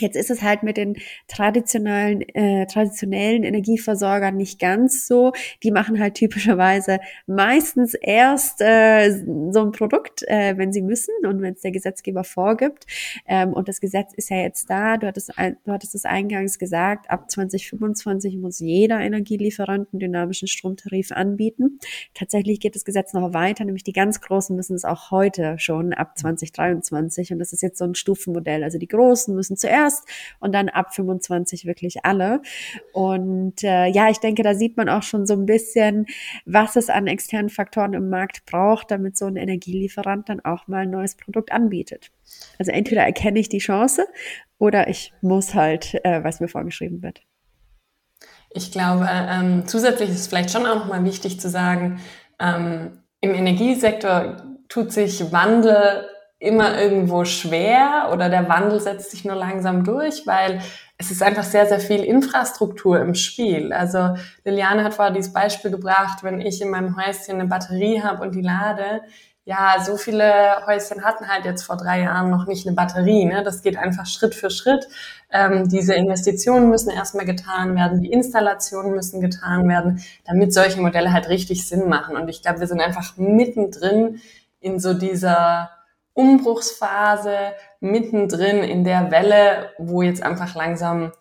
[0.00, 0.96] Jetzt ist es halt mit den
[1.28, 5.32] traditionellen, äh, traditionellen Energieversorgern nicht ganz so.
[5.62, 9.10] Die machen halt typischerweise meistens erst äh,
[9.50, 12.86] so ein Produkt, äh, wenn sie müssen und wenn es der Gesetzgeber vorgibt.
[13.26, 14.96] Ähm, und das Gesetz ist ja jetzt da.
[14.96, 21.12] Du hattest, du hattest es eingangs gesagt, ab 2025 muss jeder Energielieferant einen dynamischen Stromtarif
[21.12, 21.78] anbieten.
[22.14, 25.92] Tatsächlich geht das Gesetz noch weiter, nämlich die ganz Großen müssen es auch heute schon
[25.92, 27.32] ab 2023.
[27.32, 28.64] Und das ist jetzt so ein Stufenmodell.
[28.64, 32.42] Also die Großen müssen zuerst zuerst und dann ab 25 wirklich alle.
[32.92, 36.06] Und äh, ja, ich denke, da sieht man auch schon so ein bisschen,
[36.44, 40.82] was es an externen Faktoren im Markt braucht, damit so ein Energielieferant dann auch mal
[40.82, 42.10] ein neues Produkt anbietet.
[42.58, 44.06] Also entweder erkenne ich die Chance
[44.58, 47.22] oder ich muss halt, äh, was mir vorgeschrieben wird.
[48.52, 52.00] Ich glaube, ähm, zusätzlich ist vielleicht schon auch nochmal wichtig zu sagen,
[52.40, 56.09] ähm, im Energiesektor tut sich Wandel
[56.40, 60.60] immer irgendwo schwer oder der Wandel setzt sich nur langsam durch, weil
[60.96, 63.72] es ist einfach sehr, sehr viel Infrastruktur im Spiel.
[63.72, 68.22] Also Liliane hat vorher dieses Beispiel gebracht, wenn ich in meinem Häuschen eine Batterie habe
[68.22, 69.02] und die lade,
[69.44, 73.26] ja, so viele Häuschen hatten halt jetzt vor drei Jahren noch nicht eine Batterie.
[73.26, 73.42] Ne?
[73.42, 74.86] Das geht einfach Schritt für Schritt.
[75.30, 81.12] Ähm, diese Investitionen müssen erstmal getan werden, die Installationen müssen getan werden, damit solche Modelle
[81.12, 82.16] halt richtig Sinn machen.
[82.16, 84.20] Und ich glaube, wir sind einfach mittendrin
[84.60, 85.70] in so dieser
[86.20, 87.36] Umbruchsphase,
[87.80, 91.12] mittendrin in der Welle, wo jetzt einfach langsam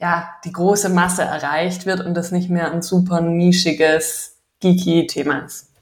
[0.00, 5.40] ja die große Masse erreicht wird und das nicht mehr ein super nischiges, geeky Thema
[5.40, 5.72] ist.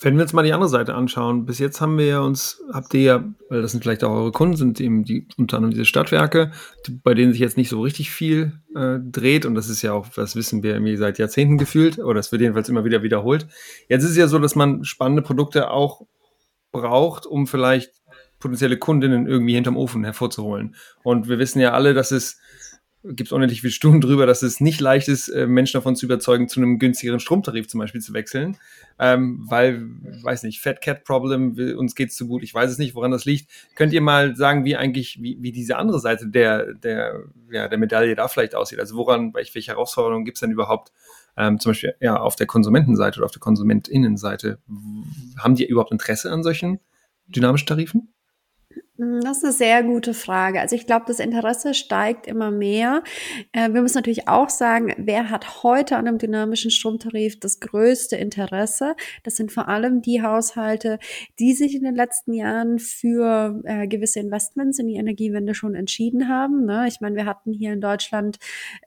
[0.00, 2.94] Wenn wir uns mal die andere Seite anschauen, bis jetzt haben wir ja uns, habt
[2.94, 5.86] ihr ja, weil das sind vielleicht auch eure Kunden, sind eben die unter anderem diese
[5.86, 6.52] Stadtwerke,
[6.86, 9.92] die, bei denen sich jetzt nicht so richtig viel äh, dreht und das ist ja
[9.92, 13.48] auch, das wissen wir irgendwie seit Jahrzehnten gefühlt oder das wird jedenfalls immer wieder wiederholt.
[13.88, 16.02] Jetzt ist es ja so, dass man spannende Produkte auch
[16.72, 17.92] braucht, um vielleicht
[18.38, 20.76] potenzielle Kundinnen irgendwie hinterm Ofen hervorzuholen.
[21.02, 22.38] Und wir wissen ja alle, dass es
[23.04, 26.48] gibt unendlich viele Stunden drüber, dass es nicht leicht ist, äh, Menschen davon zu überzeugen,
[26.48, 28.56] zu einem günstigeren Stromtarif zum Beispiel zu wechseln.
[28.98, 29.88] Ähm, weil,
[30.22, 33.24] weiß nicht, Fat Cat Problem, uns geht's zu gut, ich weiß es nicht, woran das
[33.24, 33.48] liegt.
[33.76, 37.78] Könnt ihr mal sagen, wie eigentlich, wie, wie diese andere Seite der, der, ja, der
[37.78, 38.80] Medaille da vielleicht aussieht?
[38.80, 40.92] Also woran, welche Herausforderungen gibt es denn überhaupt,
[41.38, 44.58] ähm, zum Beispiel ja, auf der Konsumentenseite oder auf der KonsumentInnenseite?
[45.38, 46.80] Haben die überhaupt Interesse an solchen
[47.26, 48.12] dynamischen Tarifen?
[48.98, 50.60] Hm, das ist eine sehr gute Frage.
[50.60, 53.04] Also ich glaube, das Interesse steigt immer mehr.
[53.52, 58.16] Äh, wir müssen natürlich auch sagen, wer hat heute an einem dynamischen Stromtarif das größte
[58.16, 58.96] Interesse?
[59.22, 60.98] Das sind vor allem die Haushalte,
[61.38, 66.28] die sich in den letzten Jahren für äh, gewisse Investments in die Energiewende schon entschieden
[66.28, 66.64] haben.
[66.64, 66.86] Ne?
[66.88, 68.38] Ich meine, wir hatten hier in Deutschland,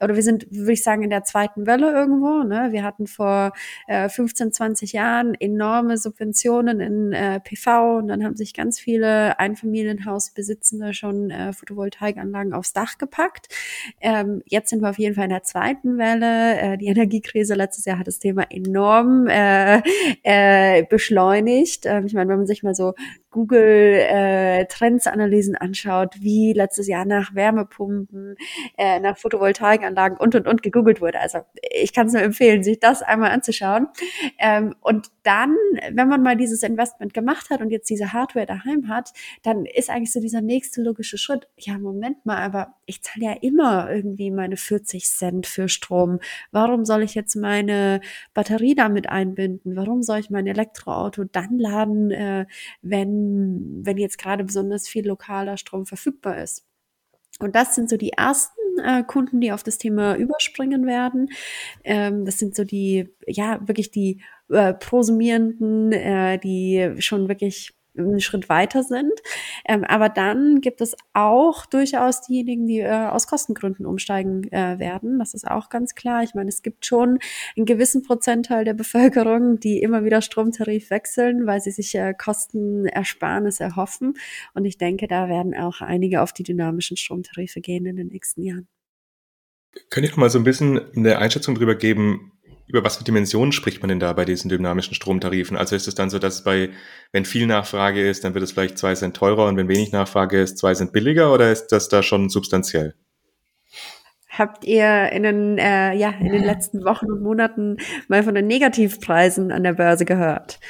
[0.02, 2.44] oder wir sind, würde ich sagen, in der zweiten Welle irgendwo.
[2.44, 2.74] Ne?
[2.74, 3.54] Wir hatten vor
[3.88, 9.40] äh, 15, 20 Jahren enorme Subventionen in äh, PV und dann haben sich ganz viele
[9.40, 13.48] Einfamilien Einfamilienhausbesitzende schon äh, Photovoltaikanlagen aufs Dach gepackt.
[14.00, 16.60] Ähm, jetzt sind wir auf jeden Fall in der zweiten Welle.
[16.60, 19.82] Äh, die Energiekrise letztes Jahr hat das Thema enorm äh,
[20.24, 21.86] äh, beschleunigt.
[21.86, 22.94] Ähm, ich meine, wenn man sich mal so
[23.32, 28.36] Google äh, Trendsanalysen anschaut, wie letztes Jahr nach Wärmepumpen,
[28.78, 31.20] äh, nach Photovoltaikanlagen und und und gegoogelt wurde.
[31.20, 31.40] Also
[31.72, 33.88] ich kann es nur empfehlen, sich das einmal anzuschauen.
[34.38, 35.56] Ähm, und dann,
[35.92, 39.12] wenn man mal dieses Investment gemacht hat und jetzt diese Hardware daheim hat,
[39.44, 41.48] dann ist eigentlich so dieser nächste logische Schritt.
[41.58, 46.20] Ja, Moment mal, aber ich zahle ja immer irgendwie meine 40 Cent für Strom.
[46.52, 48.02] Warum soll ich jetzt meine
[48.34, 49.76] Batterie damit einbinden?
[49.78, 52.46] Warum soll ich mein Elektroauto dann laden, äh,
[52.82, 53.21] wenn
[53.84, 56.66] wenn, jetzt gerade besonders viel lokaler Strom verfügbar ist.
[57.40, 61.30] Und das sind so die ersten äh, Kunden, die auf das Thema überspringen werden.
[61.84, 68.20] Ähm, das sind so die, ja, wirklich die äh, prosumierenden, äh, die schon wirklich einen
[68.20, 69.14] Schritt weiter sind.
[69.68, 75.20] Ähm, aber dann gibt es auch durchaus diejenigen, die äh, aus Kostengründen umsteigen äh, werden.
[75.20, 76.24] Das ist auch ganz klar.
[76.24, 77.20] Ich meine, es gibt schon
[77.56, 83.60] einen gewissen Prozentteil der Bevölkerung, die immer wieder Stromtarif wechseln, weil sie sich äh, Kostenersparnis
[83.60, 84.14] erhoffen.
[84.54, 88.44] Und ich denke, da werden auch einige auf die dynamischen Stromtarife gehen in den nächsten
[88.44, 88.68] Jahren.
[89.90, 92.34] Könnt ihr noch mal so ein bisschen eine Einschätzung darüber geben,
[92.72, 95.58] über was für Dimensionen spricht man denn da bei diesen dynamischen Stromtarifen?
[95.58, 96.70] Also ist es dann so, dass bei,
[97.12, 100.40] wenn viel Nachfrage ist, dann wird es vielleicht zwei Cent teurer und wenn wenig Nachfrage
[100.42, 102.96] ist, zwei Cent billiger oder ist das da schon substanziell?
[104.30, 107.76] Habt ihr in den, äh, ja, in den letzten Wochen und Monaten
[108.08, 110.62] mal von den Negativpreisen an der Börse gehört?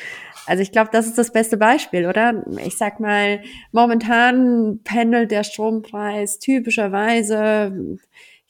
[0.48, 2.44] Also ich glaube, das ist das beste Beispiel, oder?
[2.66, 8.00] Ich sag mal, momentan pendelt der Strompreis typischerweise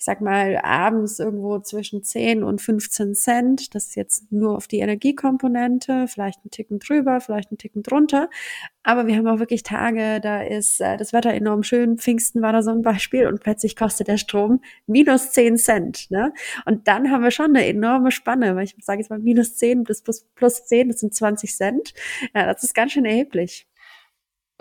[0.02, 3.76] ich sag mal, abends irgendwo zwischen 10 und 15 Cent.
[3.76, 8.28] Das ist jetzt nur auf die Energiekomponente, vielleicht ein Ticken drüber, vielleicht ein Ticken drunter.
[8.82, 12.00] Aber wir haben auch wirklich Tage, da ist äh, das Wetter enorm schön.
[12.00, 16.10] Pfingsten war da so ein Beispiel und plötzlich kostet der Strom minus 10 Cent.
[16.10, 16.34] Ne?
[16.66, 19.84] Und dann haben wir schon eine enorme Spanne, weil ich sage jetzt mal minus 10
[19.84, 21.94] bis plus, plus 10, das sind 20 Cent.
[22.34, 23.68] Ja, das ist ganz schön erheblich.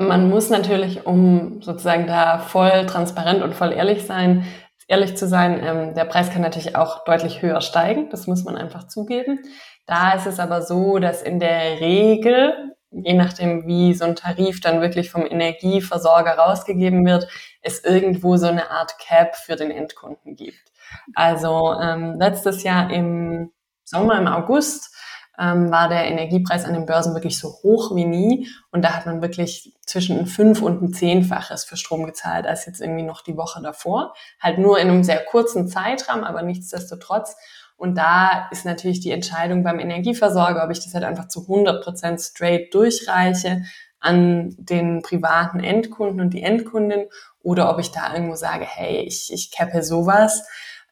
[0.01, 4.45] Man muss natürlich, um sozusagen da voll transparent und voll ehrlich sein,
[4.91, 8.11] ehrlich zu sein, ähm, der Preis kann natürlich auch deutlich höher steigen.
[8.11, 9.39] Das muss man einfach zugeben.
[9.87, 14.61] Da ist es aber so, dass in der Regel, je nachdem, wie so ein Tarif
[14.61, 17.29] dann wirklich vom Energieversorger rausgegeben wird,
[17.63, 20.73] es irgendwo so eine Art Cap für den Endkunden gibt.
[21.15, 23.53] Also ähm, letztes Jahr im
[23.85, 24.93] Sommer, im August,
[25.41, 28.49] ähm, war der Energiepreis an den Börsen wirklich so hoch wie nie.
[28.71, 32.67] Und da hat man wirklich zwischen ein Fünf- und ein Zehnfaches für Strom gezahlt, als
[32.67, 34.15] jetzt irgendwie noch die Woche davor.
[34.39, 37.37] Halt nur in einem sehr kurzen Zeitraum, aber nichtsdestotrotz.
[37.77, 41.83] Und da ist natürlich die Entscheidung beim Energieversorger, ob ich das halt einfach zu 100
[41.83, 43.63] Prozent straight durchreiche
[43.99, 47.07] an den privaten Endkunden und die Endkundin
[47.43, 50.43] oder ob ich da irgendwo sage, hey, ich, ich cappe sowas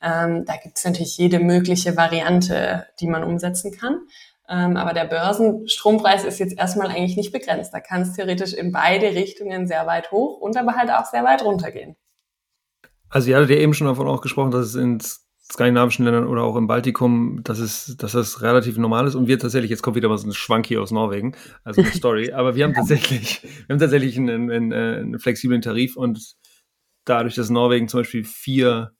[0.01, 3.99] Ähm, da gibt es natürlich jede mögliche Variante, die man umsetzen kann.
[4.51, 7.75] Ähm, aber der Börsenstrompreis ist jetzt erstmal eigentlich nicht begrenzt.
[7.75, 11.25] Da kann es theoretisch in beide Richtungen sehr weit hoch und aber halt auch sehr
[11.25, 11.97] weit runter gehen.
[13.11, 15.01] Also ihr hattet ja eben schon davon auch gesprochen, dass es in
[15.51, 19.15] skandinavischen Ländern oder auch im Baltikum, dass es, dass das relativ normal ist.
[19.15, 21.35] Und wir tatsächlich, jetzt kommt wieder was ein Schwank hier aus Norwegen,
[21.65, 25.97] also eine Story, aber wir haben tatsächlich, wir haben tatsächlich einen, einen, einen flexiblen Tarif
[25.97, 26.35] und
[27.05, 28.93] dadurch, dass Norwegen zum Beispiel vier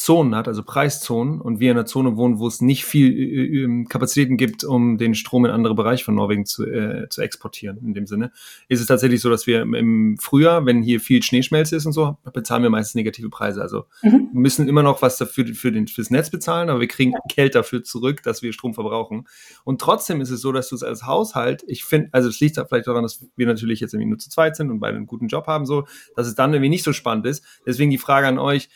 [0.00, 3.64] Zonen hat, also Preiszonen, und wir in einer Zone wohnen, wo es nicht viel äh,
[3.64, 7.76] äh, Kapazitäten gibt, um den Strom in andere Bereiche von Norwegen zu, äh, zu exportieren.
[7.84, 8.32] In dem Sinne
[8.68, 12.16] ist es tatsächlich so, dass wir im Frühjahr, wenn hier viel Schneeschmelze ist und so,
[12.32, 13.60] bezahlen wir meistens negative Preise.
[13.60, 14.30] Also mhm.
[14.32, 17.54] wir müssen immer noch was dafür für den, fürs Netz bezahlen, aber wir kriegen Geld
[17.54, 19.28] dafür zurück, dass wir Strom verbrauchen.
[19.64, 22.56] Und trotzdem ist es so, dass du es als Haushalt, ich finde, also es liegt
[22.56, 25.28] vielleicht daran, dass wir natürlich jetzt irgendwie nur zu zweit sind und beide einen guten
[25.28, 25.84] Job haben, so,
[26.16, 27.44] dass es dann irgendwie nicht so spannend ist.
[27.66, 28.70] Deswegen die Frage an euch,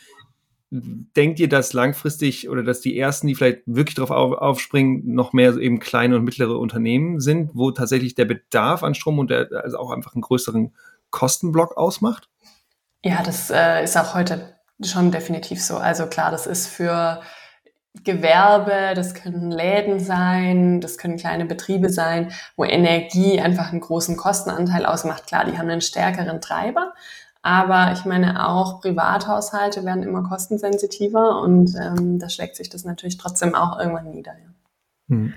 [0.71, 5.33] denkt ihr, dass langfristig oder dass die ersten, die vielleicht wirklich darauf auf, aufspringen, noch
[5.33, 9.49] mehr eben kleine und mittlere Unternehmen sind, wo tatsächlich der Bedarf an Strom und der
[9.63, 10.73] also auch einfach einen größeren
[11.11, 12.29] Kostenblock ausmacht?
[13.03, 15.77] Ja, das äh, ist auch heute schon definitiv so.
[15.77, 17.21] Also klar, das ist für
[18.03, 24.17] Gewerbe, das können Läden sein, das können kleine Betriebe sein, wo Energie einfach einen großen
[24.17, 25.27] Kostenanteil ausmacht.
[25.27, 26.93] Klar, die haben einen stärkeren Treiber,
[27.45, 33.17] aber ich meine, auch Privathaushalte werden immer kostensensitiver und ähm, da schlägt sich das natürlich
[33.17, 34.31] trotzdem auch irgendwann nieder.
[34.33, 35.15] Ja.
[35.15, 35.33] Hm.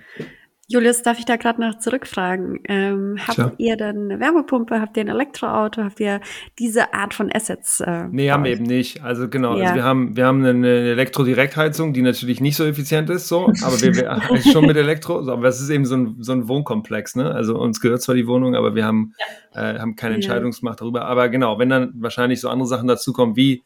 [0.70, 2.60] Julius, darf ich da gerade noch zurückfragen?
[2.64, 3.52] Ähm, habt Klar.
[3.56, 4.78] ihr dann eine Wärmepumpe?
[4.82, 5.82] Habt ihr ein Elektroauto?
[5.82, 6.20] Habt ihr
[6.58, 7.80] diese Art von Assets?
[7.80, 9.02] Äh, nee, haben wir eben nicht.
[9.02, 9.62] Also genau, ja.
[9.62, 13.80] also wir haben wir haben eine Elektrodirektheizung, die natürlich nicht so effizient ist, so, aber
[13.80, 14.20] wir, wir
[14.52, 17.32] schon mit Elektro, so, aber es ist eben so ein, so ein Wohnkomplex, ne?
[17.32, 19.14] Also uns gehört zwar die Wohnung, aber wir haben
[19.54, 19.72] ja.
[19.72, 21.06] äh, haben keine Entscheidungsmacht darüber.
[21.06, 23.62] Aber genau, wenn dann wahrscheinlich so andere Sachen dazukommen wie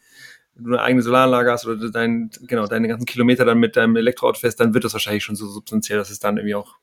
[0.54, 4.38] du eine eigene Solaranlage hast oder dein, genau, deine ganzen Kilometer dann mit deinem Elektroauto
[4.38, 6.76] fährst, dann wird das wahrscheinlich schon so substanziell, dass es dann irgendwie auch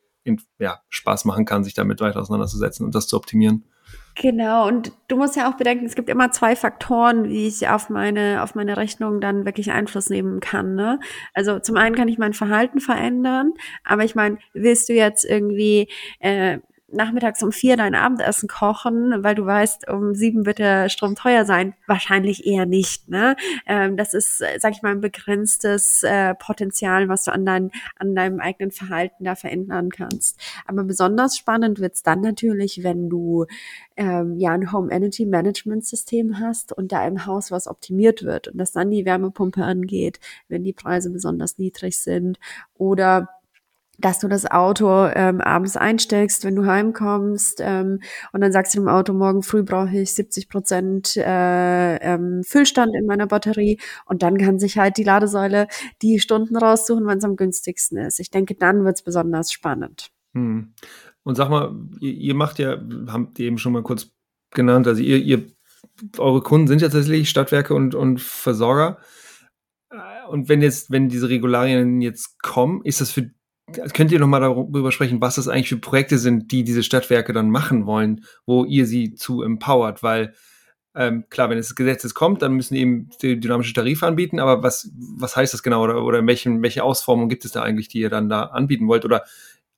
[0.60, 3.66] ja, Spaß machen kann, sich damit weiter auseinanderzusetzen und das zu optimieren.
[4.16, 7.90] Genau, und du musst ja auch bedenken, es gibt immer zwei Faktoren, wie ich auf
[7.90, 10.76] meine, auf meine Rechnung dann wirklich Einfluss nehmen kann.
[10.76, 11.00] Ne?
[11.34, 13.54] Also zum einen kann ich mein Verhalten verändern,
[13.86, 15.88] aber ich meine, willst du jetzt irgendwie
[16.20, 16.60] äh,
[16.92, 21.46] nachmittags um vier dein Abendessen kochen, weil du weißt, um sieben wird der Strom teuer
[21.46, 21.74] sein?
[21.88, 23.10] Wahrscheinlich eher nicht.
[23.10, 23.36] Ne?
[23.66, 28.16] Ähm, das ist, sag ich mal, ein begrenztes äh, Potenzial, was du an, dein, an
[28.16, 30.40] deinem eigenen Verhalten da verändern kannst.
[30.66, 33.46] Aber besonders spannend wird's dann natürlich, wenn du
[33.96, 38.48] ähm, ja ein Home Energy Management System hast und da im Haus was optimiert wird
[38.48, 42.40] und das dann die Wärmepumpe angeht, wenn die Preise besonders niedrig sind
[42.76, 43.30] oder
[44.00, 48.00] dass du das Auto ähm, abends einsteckst, wenn du heimkommst ähm,
[48.32, 52.96] und dann sagst du dem Auto, morgen früh brauche ich 70 Prozent äh, ähm, Füllstand
[52.96, 55.68] in meiner Batterie und dann kann sich halt die Ladesäule
[56.02, 58.20] die Stunden raussuchen, wann es am günstigsten ist.
[58.20, 60.12] Ich denke, dann wird es besonders spannend.
[60.34, 60.74] Hm.
[61.24, 64.12] Und sag mal, ihr, ihr macht ja, habt ihr eben schon mal kurz
[64.52, 65.46] genannt, also ihr, ihr
[66.18, 69.00] eure Kunden sind ja tatsächlich Stadtwerke und, und Versorger.
[70.30, 73.32] Und wenn jetzt, wenn diese Regularien jetzt kommen, ist das für
[73.94, 77.34] Könnt ihr noch mal darüber sprechen, was das eigentlich für Projekte sind, die diese Stadtwerke
[77.34, 80.04] dann machen wollen, wo ihr sie zu empowert?
[80.04, 80.34] Weil
[80.96, 85.36] ähm, klar, wenn das Gesetz kommt, dann müssen eben dynamische Tarife anbieten, aber was, was
[85.36, 88.28] heißt das genau oder, oder welchen, welche Ausformung gibt es da eigentlich, die ihr dann
[88.28, 89.06] da anbieten wollt?
[89.06, 89.24] Oder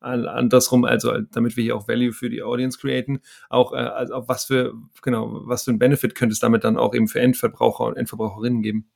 [0.01, 4.45] andersrum, also damit wir hier auch Value für die Audience createn, auch äh, also was
[4.45, 7.97] für, genau, was für ein Benefit könnte es damit dann auch eben für Endverbraucher und
[7.97, 8.89] Endverbraucherinnen geben?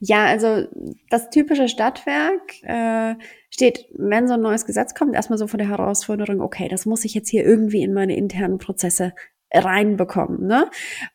[0.00, 0.66] Ja, also
[1.10, 3.14] das typische Stadtwerk äh,
[3.54, 7.04] steht, wenn so ein neues Gesetz kommt, erstmal so vor der Herausforderung, okay, das muss
[7.04, 9.14] ich jetzt hier irgendwie in meine internen Prozesse
[9.52, 10.46] reinbekommen.
[10.48, 10.68] Ne?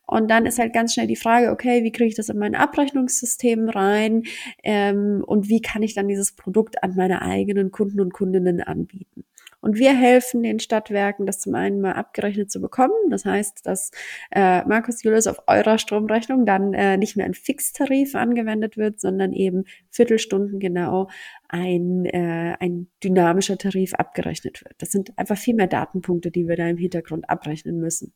[0.07, 2.55] Und dann ist halt ganz schnell die Frage, okay, wie kriege ich das in mein
[2.55, 4.23] Abrechnungssystem rein
[4.63, 9.25] ähm, und wie kann ich dann dieses Produkt an meine eigenen Kunden und Kundinnen anbieten?
[9.61, 13.09] Und wir helfen den Stadtwerken, das zum einen mal abgerechnet zu bekommen.
[13.09, 13.91] Das heißt, dass
[14.31, 19.33] äh, Markus Julius auf eurer Stromrechnung dann äh, nicht mehr ein Fixtarif angewendet wird, sondern
[19.33, 21.09] eben Viertelstunden genau
[21.49, 24.75] ein, äh, ein dynamischer Tarif abgerechnet wird.
[24.77, 28.13] Das sind einfach viel mehr Datenpunkte, die wir da im Hintergrund abrechnen müssen.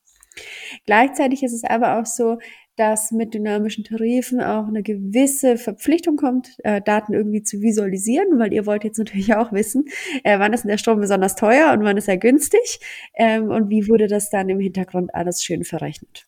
[0.85, 2.39] Gleichzeitig ist es aber auch so,
[2.75, 8.53] dass mit dynamischen Tarifen auch eine gewisse Verpflichtung kommt, äh, Daten irgendwie zu visualisieren, weil
[8.53, 9.85] ihr wollt jetzt natürlich auch wissen,
[10.23, 12.79] äh, wann ist denn der Strom besonders teuer und wann ist er günstig
[13.15, 16.27] ähm, und wie wurde das dann im Hintergrund alles schön verrechnet.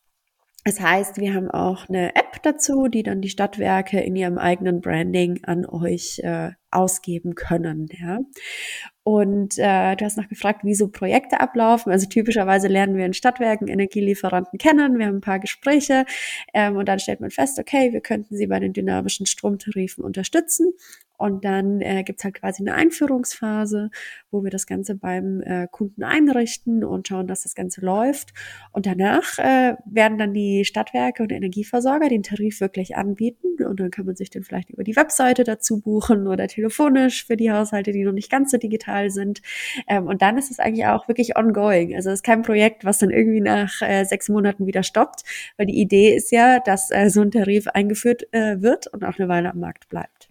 [0.67, 4.81] Das heißt, wir haben auch eine App dazu, die dann die Stadtwerke in ihrem eigenen
[4.81, 7.87] Branding an euch äh, ausgeben können.
[7.91, 8.19] Ja.
[9.03, 11.91] Und äh, du hast noch gefragt, wie so Projekte ablaufen.
[11.91, 14.97] Also typischerweise lernen wir in Stadtwerken Energielieferanten kennen.
[14.97, 16.05] Wir haben ein paar Gespräche
[16.55, 20.73] ähm, und dann stellt man fest, okay, wir könnten sie bei den dynamischen Stromtarifen unterstützen.
[21.17, 23.89] Und dann äh, gibt halt quasi eine Einführungsphase,
[24.31, 28.33] wo wir das Ganze beim äh, Kunden einrichten und schauen, dass das Ganze läuft.
[28.73, 33.63] Und danach äh, werden dann die Stadtwerke und Energieversorger den Tarif wirklich anbieten.
[33.63, 37.37] Und dann kann man sich den vielleicht über die Webseite dazu buchen oder telefonisch für
[37.37, 39.41] die Haushalte, die noch nicht ganz so digital sind.
[39.87, 41.95] Ähm, und dann ist es eigentlich auch wirklich ongoing.
[41.95, 45.23] Also es ist kein Projekt, was dann irgendwie nach äh, sechs Monaten wieder stoppt,
[45.57, 49.17] weil die Idee ist ja, dass äh, so ein Tarif eingeführt äh, wird und auch
[49.19, 50.29] eine Weile am Markt bleibt.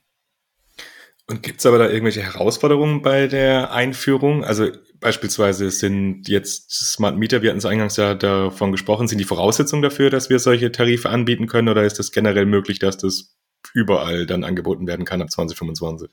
[1.27, 4.45] Und gibt es aber da irgendwelche Herausforderungen bei der Einführung?
[4.45, 4.69] Also
[5.01, 9.83] beispielsweise sind jetzt Smart Meter, wir hatten es eingangs ja davon gesprochen, sind die Voraussetzungen
[9.83, 13.35] dafür, dass wir solche Tarife anbieten können oder ist das generell möglich, dass das
[13.73, 16.11] überall dann angeboten werden kann ab 2025?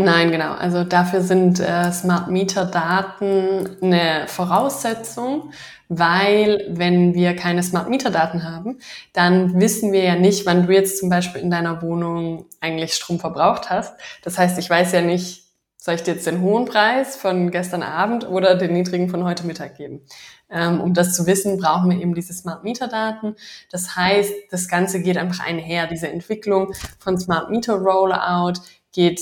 [0.00, 0.52] Nein, genau.
[0.52, 5.50] Also dafür sind äh, Smart Meter Daten eine Voraussetzung,
[5.88, 8.78] weil wenn wir keine Smart Meter Daten haben,
[9.12, 13.18] dann wissen wir ja nicht, wann du jetzt zum Beispiel in deiner Wohnung eigentlich Strom
[13.18, 13.98] verbraucht hast.
[14.22, 17.82] Das heißt, ich weiß ja nicht, soll ich dir jetzt den hohen Preis von gestern
[17.82, 20.02] Abend oder den niedrigen von heute Mittag geben?
[20.50, 23.36] Ähm, um das zu wissen, brauchen wir eben diese Smart Meter Daten.
[23.70, 25.86] Das heißt, das Ganze geht einfach einher.
[25.86, 28.60] Diese Entwicklung von Smart Meter Rollout
[28.92, 29.20] geht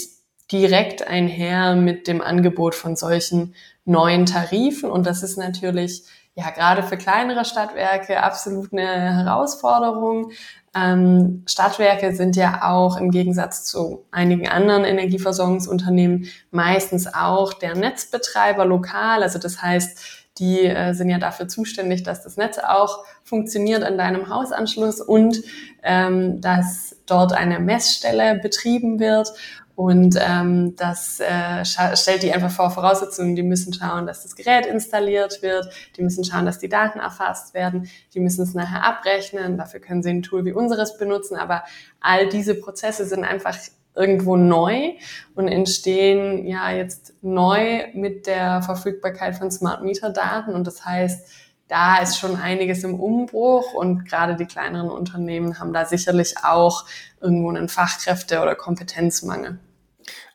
[0.53, 3.55] direkt einher mit dem Angebot von solchen
[3.85, 4.91] neuen Tarifen.
[4.91, 6.05] Und das ist natürlich
[6.37, 10.31] ja gerade für kleinere Stadtwerke absolut eine Herausforderung.
[10.75, 18.67] Ähm, Stadtwerke sind ja auch im Gegensatz zu einigen anderen Energieversorgungsunternehmen meistens auch der Netzbetreiber
[18.67, 19.23] lokal.
[19.23, 23.97] Also das heißt, die äh, sind ja dafür zuständig, dass das Netz auch funktioniert an
[23.97, 25.43] deinem Hausanschluss und
[25.83, 29.33] ähm, dass dort eine Messstelle betrieben wird.
[29.77, 33.37] Und ähm, das äh, stellt die einfach vor Voraussetzungen.
[33.37, 35.69] Die müssen schauen, dass das Gerät installiert wird.
[35.99, 37.87] Die müssen schauen, dass die Daten erfasst werden.
[38.15, 39.59] Die müssen es nachher abrechnen.
[39.59, 41.37] Dafür können sie ein Tool wie unseres benutzen.
[41.37, 41.63] Aber
[42.01, 43.55] all diese Prozesse sind einfach
[43.97, 44.93] irgendwo neu
[45.35, 50.55] und entstehen ja jetzt neu mit der Verfügbarkeit von Smart Meter Daten.
[50.55, 51.29] Und das heißt,
[51.69, 56.85] da ist schon einiges im Umbruch und gerade die kleineren Unternehmen haben da sicherlich auch
[57.21, 59.59] irgendwo einen Fachkräfte- oder Kompetenzmangel.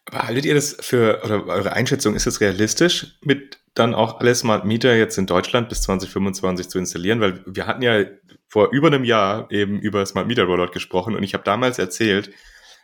[0.05, 4.35] Aber haltet ihr das für, oder eure Einschätzung, ist es realistisch, mit dann auch alle
[4.35, 7.21] Smart Meter jetzt in Deutschland bis 2025 zu installieren?
[7.21, 8.03] Weil wir hatten ja
[8.47, 12.31] vor über einem Jahr eben über Smart Meter Rollout gesprochen und ich habe damals erzählt,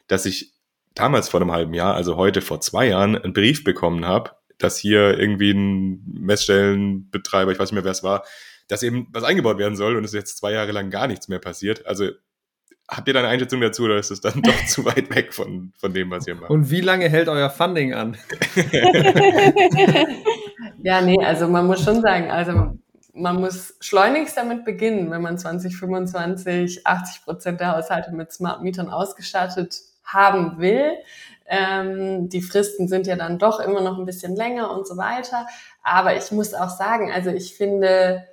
[0.08, 0.57] dass ich
[1.00, 4.78] damals vor einem halben Jahr, also heute vor zwei Jahren, einen Brief bekommen habe, dass
[4.78, 8.24] hier irgendwie ein Messstellenbetreiber, ich weiß nicht mehr, wer es war,
[8.68, 11.28] dass eben was eingebaut werden soll und es ist jetzt zwei Jahre lang gar nichts
[11.28, 11.86] mehr passiert.
[11.86, 12.10] Also
[12.90, 15.74] Habt ihr da eine Einschätzung dazu oder ist es dann doch zu weit weg von,
[15.78, 16.50] von dem, was ihr macht?
[16.50, 18.16] Und wie lange hält euer Funding an?
[20.84, 22.78] ja, nee, also man muss schon sagen, also
[23.14, 28.90] man muss schleunigst damit beginnen, wenn man 2025 80 Prozent der Haushalte mit Smart Mietern
[28.90, 29.76] ausgestattet
[30.08, 30.94] haben will.
[31.46, 35.48] Ähm, die Fristen sind ja dann doch immer noch ein bisschen länger und so weiter.
[35.84, 38.26] Aber ich muss auch sagen, also ich finde,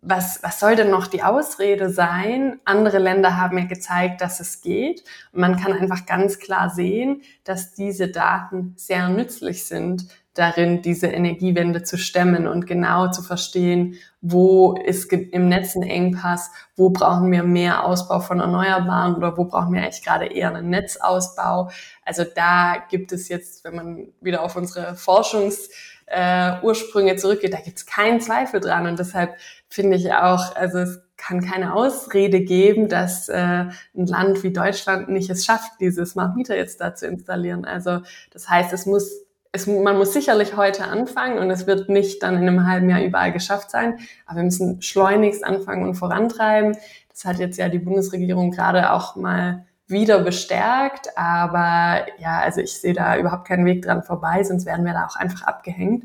[0.00, 2.60] was, was soll denn noch die Ausrede sein?
[2.64, 5.04] Andere Länder haben ja gezeigt, dass es geht.
[5.32, 11.06] Und man kann einfach ganz klar sehen, dass diese Daten sehr nützlich sind, darin diese
[11.06, 17.30] Energiewende zu stemmen und genau zu verstehen, wo ist im Netz ein Engpass, wo brauchen
[17.30, 21.70] wir mehr Ausbau von Erneuerbaren oder wo brauchen wir eigentlich gerade eher einen Netzausbau.
[22.04, 25.70] Also da gibt es jetzt, wenn man wieder auf unsere Forschungs
[26.06, 28.86] äh, zurückgeht, da gibt es keinen Zweifel dran.
[28.86, 29.36] Und deshalb
[29.68, 35.08] finde ich auch, also es kann keine Ausrede geben, dass äh, ein Land wie Deutschland
[35.08, 37.64] nicht es schafft, diese Smart Meter jetzt da zu installieren.
[37.64, 39.23] Also das heißt, es muss,
[39.54, 43.02] es, man muss sicherlich heute anfangen und es wird nicht dann in einem halben Jahr
[43.02, 46.76] überall geschafft sein, aber wir müssen schleunigst anfangen und vorantreiben.
[47.08, 51.16] Das hat jetzt ja die Bundesregierung gerade auch mal wieder bestärkt.
[51.16, 55.06] Aber ja, also ich sehe da überhaupt keinen Weg dran vorbei, sonst werden wir da
[55.06, 56.04] auch einfach abgehängt,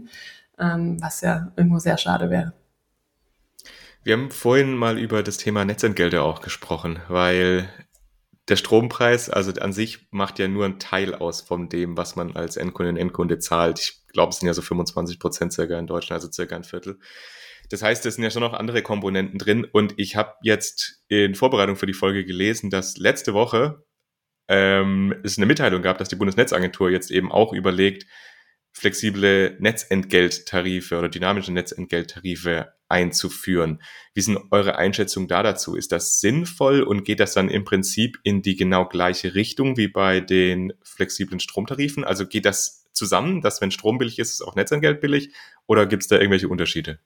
[0.60, 2.54] ähm, was ja irgendwo sehr schade wäre.
[4.04, 7.68] Wir haben vorhin mal über das Thema Netzentgelte auch gesprochen, weil
[8.50, 12.36] der Strompreis, also an sich, macht ja nur einen Teil aus von dem, was man
[12.36, 13.80] als Endkundin, Endkunde zahlt.
[13.80, 17.00] Ich glaube, es sind ja so 25 Prozent circa in Deutschland, also circa ein Viertel.
[17.70, 19.66] Das heißt, es sind ja schon noch andere Komponenten drin.
[19.66, 23.84] Und ich habe jetzt in Vorbereitung für die Folge gelesen, dass letzte Woche
[24.47, 28.06] ähm, es eine Mitteilung gab, dass die Bundesnetzagentur jetzt eben auch überlegt,
[28.72, 33.82] flexible Netzentgelttarife oder dynamische Netzentgelttarife einzuführen.
[34.13, 35.76] Wie sind eure Einschätzungen da dazu?
[35.76, 39.88] Ist das sinnvoll und geht das dann im Prinzip in die genau gleiche Richtung wie
[39.88, 42.03] bei den flexiblen Stromtarifen?
[42.03, 45.34] Also geht das zusammen, dass wenn Strom billig ist, ist auch Netzentgelt billig
[45.67, 46.99] oder gibt es da irgendwelche Unterschiede?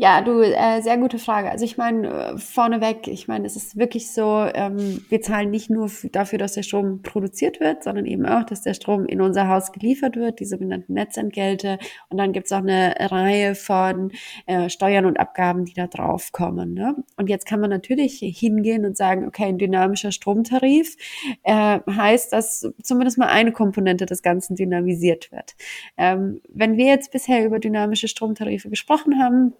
[0.00, 1.50] Ja, du, äh, sehr gute Frage.
[1.50, 5.70] Also ich meine, äh, vorneweg, ich meine, es ist wirklich so, ähm, wir zahlen nicht
[5.70, 9.48] nur dafür, dass der Strom produziert wird, sondern eben auch, dass der Strom in unser
[9.48, 11.80] Haus geliefert wird, die sogenannten Netzentgelte.
[12.10, 14.12] Und dann gibt's auch eine Reihe von
[14.46, 16.74] äh, Steuern und Abgaben, die da drauf kommen.
[16.74, 16.94] Ne?
[17.16, 20.96] Und jetzt kann man natürlich hingehen und sagen, okay, ein dynamischer Stromtarif
[21.42, 25.56] äh, heißt, dass zumindest mal eine Komponente des Ganzen dynamisiert wird.
[25.96, 29.54] Ähm, wenn wir jetzt bisher über dynamische Stromtarife gesprochen haben,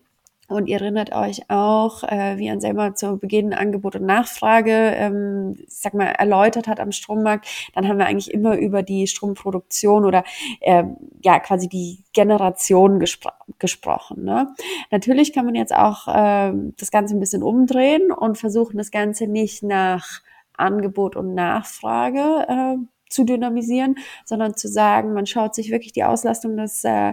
[0.48, 5.76] und ihr erinnert euch auch, äh, wie Anselma zu Beginn Angebot und Nachfrage, ähm, ich
[5.76, 7.46] sag mal, erläutert hat am Strommarkt.
[7.74, 10.24] Dann haben wir eigentlich immer über die Stromproduktion oder
[10.60, 10.84] äh,
[11.22, 14.24] ja quasi die Generation gespro gesprochen.
[14.24, 14.54] Ne?
[14.90, 19.26] Natürlich kann man jetzt auch äh, das Ganze ein bisschen umdrehen und versuchen, das Ganze
[19.26, 20.22] nicht nach
[20.56, 22.76] Angebot und Nachfrage äh,
[23.08, 27.12] zu dynamisieren, sondern zu sagen, man schaut sich wirklich die Auslastung des, äh,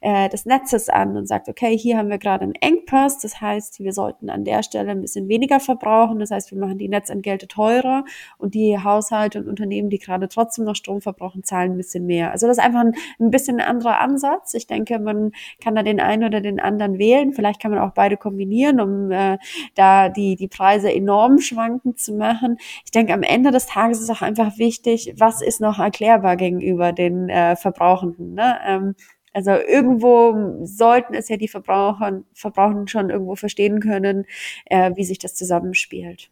[0.00, 3.80] äh, des Netzes an und sagt, okay, hier haben wir gerade einen Engpass, das heißt,
[3.80, 7.48] wir sollten an der Stelle ein bisschen weniger verbrauchen, das heißt, wir machen die Netzentgelte
[7.48, 8.04] teurer
[8.38, 12.32] und die Haushalte und Unternehmen, die gerade trotzdem noch Strom verbrauchen, zahlen ein bisschen mehr.
[12.32, 14.54] Also das ist einfach ein, ein bisschen ein anderer Ansatz.
[14.54, 15.32] Ich denke, man
[15.62, 17.32] kann da den einen oder den anderen wählen.
[17.32, 19.38] Vielleicht kann man auch beide kombinieren, um äh,
[19.74, 22.58] da die, die Preise enorm schwankend zu machen.
[22.84, 26.36] Ich denke, am Ende des Tages ist auch einfach wichtig, was was ist noch erklärbar
[26.36, 28.34] gegenüber den äh, Verbrauchenden.
[28.34, 28.56] Ne?
[28.66, 28.94] Ähm,
[29.34, 34.24] also irgendwo sollten es ja die Verbraucher, Verbrauchenden schon irgendwo verstehen können,
[34.64, 36.30] äh, wie sich das zusammenspielt.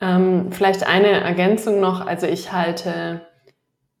[0.00, 2.06] Ähm, vielleicht eine Ergänzung noch.
[2.06, 3.22] Also ich halte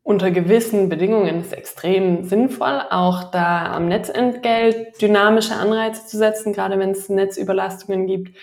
[0.04, 6.78] unter gewissen Bedingungen ist extrem sinnvoll, auch da am Netzentgelt dynamische Anreize zu setzen, gerade
[6.78, 8.36] wenn es Netzüberlastungen gibt.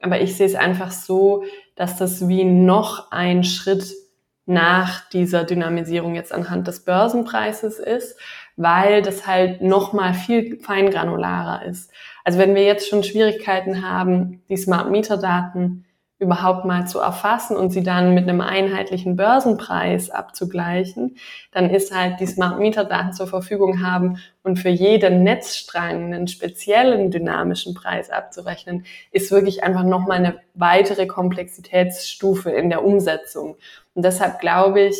[0.00, 4.03] Aber ich sehe es einfach so, dass das wie noch ein Schritt
[4.46, 8.18] nach dieser Dynamisierung jetzt anhand des Börsenpreises ist,
[8.56, 11.90] weil das halt noch mal viel feingranularer ist.
[12.24, 15.86] Also wenn wir jetzt schon Schwierigkeiten haben, die Smart Meter Daten
[16.18, 21.16] überhaupt mal zu erfassen und sie dann mit einem einheitlichen Börsenpreis abzugleichen,
[21.50, 26.28] dann ist halt die Smart Meter Daten zur Verfügung haben und für jeden Netzstrang einen
[26.28, 33.56] speziellen dynamischen Preis abzurechnen, ist wirklich einfach nochmal eine weitere Komplexitätsstufe in der Umsetzung.
[33.94, 34.96] Und deshalb glaube ich,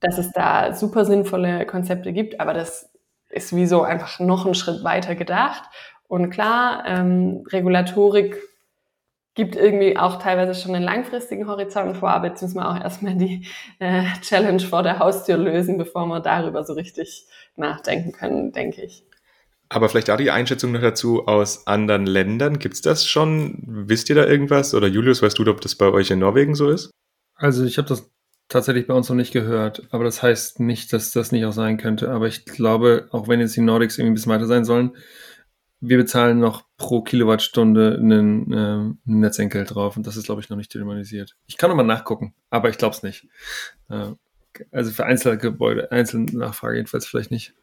[0.00, 2.90] dass es da super sinnvolle Konzepte gibt, aber das
[3.30, 5.62] ist wie so einfach noch einen Schritt weiter gedacht.
[6.08, 8.36] Und klar, ähm, Regulatorik
[9.34, 13.16] gibt irgendwie auch teilweise schon einen langfristigen Horizont vor, aber jetzt müssen wir auch erstmal
[13.16, 13.46] die
[13.78, 17.26] äh, Challenge vor der Haustür lösen, bevor wir darüber so richtig
[17.56, 19.04] nachdenken können, denke ich.
[19.70, 22.58] Aber vielleicht da die Einschätzung noch dazu aus anderen Ländern.
[22.58, 23.56] Gibt es das schon?
[23.66, 24.74] Wisst ihr da irgendwas?
[24.74, 26.90] Oder Julius, weißt du, ob das bei euch in Norwegen so ist?
[27.36, 28.10] Also ich habe das
[28.48, 31.78] tatsächlich bei uns noch nicht gehört, aber das heißt nicht, dass das nicht auch sein
[31.78, 32.10] könnte.
[32.10, 34.92] Aber ich glaube, auch wenn jetzt die Nordics irgendwie ein bisschen weiter sein sollen,
[35.82, 40.56] wir bezahlen noch pro Kilowattstunde einen, äh, Netzentgelt drauf und das ist, glaube ich, noch
[40.56, 41.36] nicht dynamisiert.
[41.46, 43.26] Ich kann nochmal nachgucken, aber ich glaube es nicht.
[43.90, 44.12] Äh,
[44.70, 47.54] also für Einzelgebäude, Einzelnachfrage jedenfalls vielleicht nicht.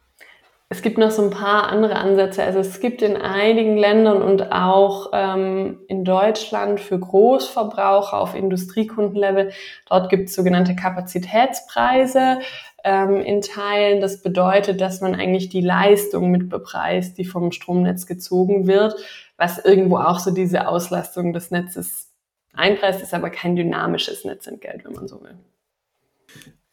[0.72, 2.44] Es gibt noch so ein paar andere Ansätze.
[2.44, 9.50] Also es gibt in einigen Ländern und auch ähm, in Deutschland für Großverbraucher auf Industriekundenlevel,
[9.88, 12.38] dort gibt es sogenannte Kapazitätspreise
[12.84, 14.00] ähm, in Teilen.
[14.00, 18.94] Das bedeutet, dass man eigentlich die Leistung mit bepreist, die vom Stromnetz gezogen wird,
[19.36, 22.10] was irgendwo auch so diese Auslastung des Netzes
[22.52, 25.38] einpreist, ist aber kein dynamisches Netzentgelt, wenn man so will.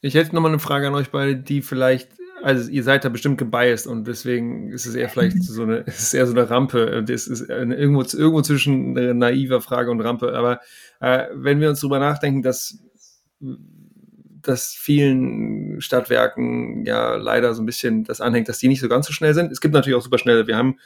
[0.02, 2.10] Ich hätte nochmal eine Frage an euch beide, die vielleicht,
[2.44, 6.14] also ihr seid da bestimmt gebiased und deswegen ist es eher vielleicht so eine, ist
[6.14, 7.04] eher so eine Rampe.
[7.04, 10.34] Das ist irgendwo, irgendwo zwischen naiver Frage und Rampe.
[10.34, 10.60] Aber
[11.00, 12.80] äh, wenn wir uns darüber nachdenken, dass
[14.48, 19.08] dass vielen Stadtwerken ja leider so ein bisschen das anhängt, dass die nicht so ganz
[19.08, 19.52] so schnell sind.
[19.52, 20.48] Es gibt natürlich auch super schnelle.
[20.48, 20.80] Wir haben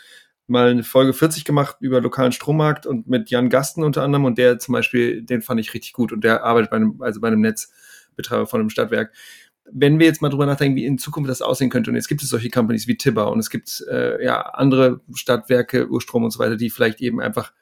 [0.47, 4.38] mal eine Folge 40 gemacht über lokalen Strommarkt und mit Jan Gasten unter anderem und
[4.38, 7.28] der zum Beispiel, den fand ich richtig gut und der arbeitet bei einem, also bei
[7.28, 9.14] einem Netzbetreiber von einem Stadtwerk.
[9.72, 12.24] Wenn wir jetzt mal drüber nachdenken, wie in Zukunft das aussehen könnte, und jetzt gibt
[12.24, 16.39] es solche Companies wie Tibber und es gibt äh, ja andere Stadtwerke, Urstrom und so
[16.39, 17.53] weiter, die vielleicht eben einfach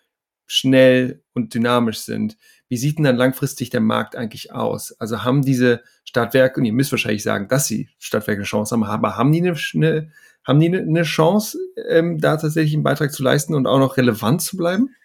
[0.48, 2.38] schnell und dynamisch sind.
[2.70, 4.94] Wie sieht denn dann langfristig der Markt eigentlich aus?
[5.00, 8.84] Also haben diese Stadtwerke, und ihr müsst wahrscheinlich sagen, dass sie Stadtwerke eine Chance haben,
[8.84, 10.12] aber haben die eine, eine
[10.46, 11.58] haben die eine Chance,
[11.90, 14.96] ähm, da tatsächlich einen Beitrag zu leisten und auch noch relevant zu bleiben?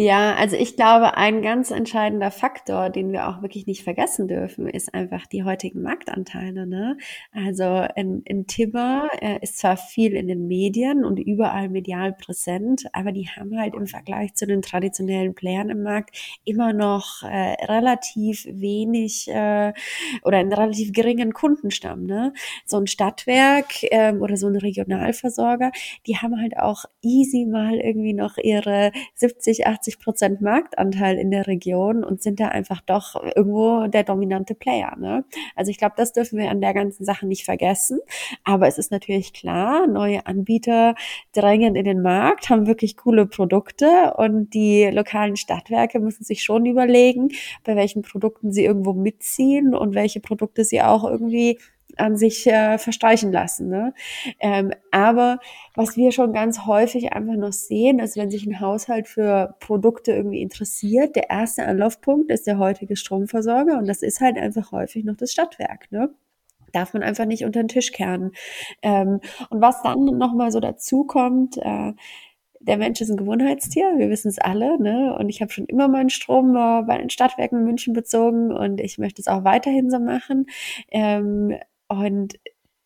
[0.00, 4.68] Ja, also ich glaube, ein ganz entscheidender Faktor, den wir auch wirklich nicht vergessen dürfen,
[4.68, 6.68] ist einfach die heutigen Marktanteile.
[6.68, 6.96] Ne?
[7.32, 12.84] Also in, in Timber äh, ist zwar viel in den Medien und überall medial präsent,
[12.92, 17.64] aber die haben halt im Vergleich zu den traditionellen Playern im Markt immer noch äh,
[17.64, 19.72] relativ wenig äh,
[20.22, 22.04] oder einen relativ geringen Kundenstamm.
[22.04, 22.34] Ne?
[22.66, 25.72] So ein Stadtwerk äh, oder so ein Regionalversorger,
[26.06, 31.30] die haben halt auch easy mal irgendwie noch ihre 70, 80 80 Prozent Marktanteil in
[31.30, 34.94] der Region und sind da einfach doch irgendwo der dominante Player.
[34.98, 35.24] Ne?
[35.56, 38.00] Also ich glaube, das dürfen wir an der ganzen Sache nicht vergessen.
[38.44, 40.94] Aber es ist natürlich klar, neue Anbieter
[41.32, 46.66] drängen in den Markt, haben wirklich coole Produkte und die lokalen Stadtwerke müssen sich schon
[46.66, 47.28] überlegen,
[47.64, 51.58] bei welchen Produkten sie irgendwo mitziehen und welche Produkte sie auch irgendwie
[51.98, 53.68] an sich äh, verstreichen lassen.
[53.68, 53.94] Ne?
[54.40, 55.38] Ähm, aber
[55.74, 60.12] was wir schon ganz häufig einfach noch sehen, also wenn sich ein Haushalt für Produkte
[60.12, 65.04] irgendwie interessiert, der erste Anlaufpunkt ist der heutige Stromversorger und das ist halt einfach häufig
[65.04, 65.90] noch das Stadtwerk.
[65.90, 66.10] Ne?
[66.72, 68.32] darf man einfach nicht unter den Tisch kehren.
[68.82, 71.94] Ähm, und was dann nochmal so dazu kommt, äh,
[72.60, 75.16] der Mensch ist ein Gewohnheitstier, wir wissen es alle, ne?
[75.18, 78.80] Und ich habe schon immer meinen Strom äh, bei den Stadtwerken in München bezogen und
[78.80, 80.46] ich möchte es auch weiterhin so machen.
[80.90, 81.56] Ähm,
[81.88, 82.38] und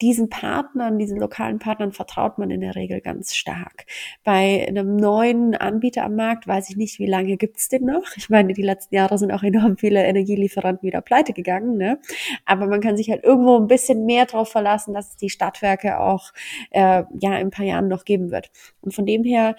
[0.03, 3.87] diesen Partnern, diesen lokalen Partnern vertraut man in der Regel ganz stark.
[4.25, 8.17] Bei einem neuen Anbieter am Markt weiß ich nicht, wie lange gibt's den noch.
[8.17, 11.79] Ich meine, die letzten Jahre sind auch enorm viele Energielieferanten wieder pleite gegangen.
[11.79, 12.01] Ne?
[12.45, 16.01] Aber man kann sich halt irgendwo ein bisschen mehr darauf verlassen, dass es die Stadtwerke
[16.01, 16.33] auch
[16.71, 18.51] äh, ja in ein paar Jahren noch geben wird.
[18.81, 19.55] Und von dem her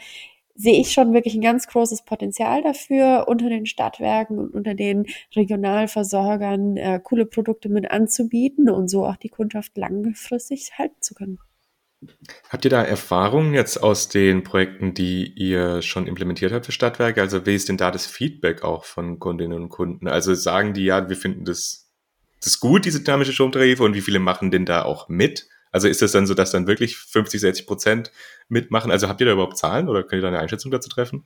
[0.56, 5.06] sehe ich schon wirklich ein ganz großes Potenzial dafür, unter den Stadtwerken und unter den
[5.36, 11.40] Regionalversorgern äh, coole Produkte mit anzubieten und so auch die Kundschaft langfristig halten zu können.
[12.50, 17.22] Habt ihr da Erfahrungen jetzt aus den Projekten, die ihr schon implementiert habt für Stadtwerke?
[17.22, 20.08] Also wie ist denn da das Feedback auch von Kundinnen und Kunden?
[20.08, 21.92] Also sagen die ja, wir finden das,
[22.44, 25.48] das gut, diese dynamische Stromtarife und wie viele machen denn da auch mit?
[25.74, 28.12] Also ist es dann so, dass dann wirklich 50, 60 Prozent
[28.48, 28.92] mitmachen?
[28.92, 31.26] Also habt ihr da überhaupt Zahlen oder könnt ihr da eine Einschätzung dazu treffen?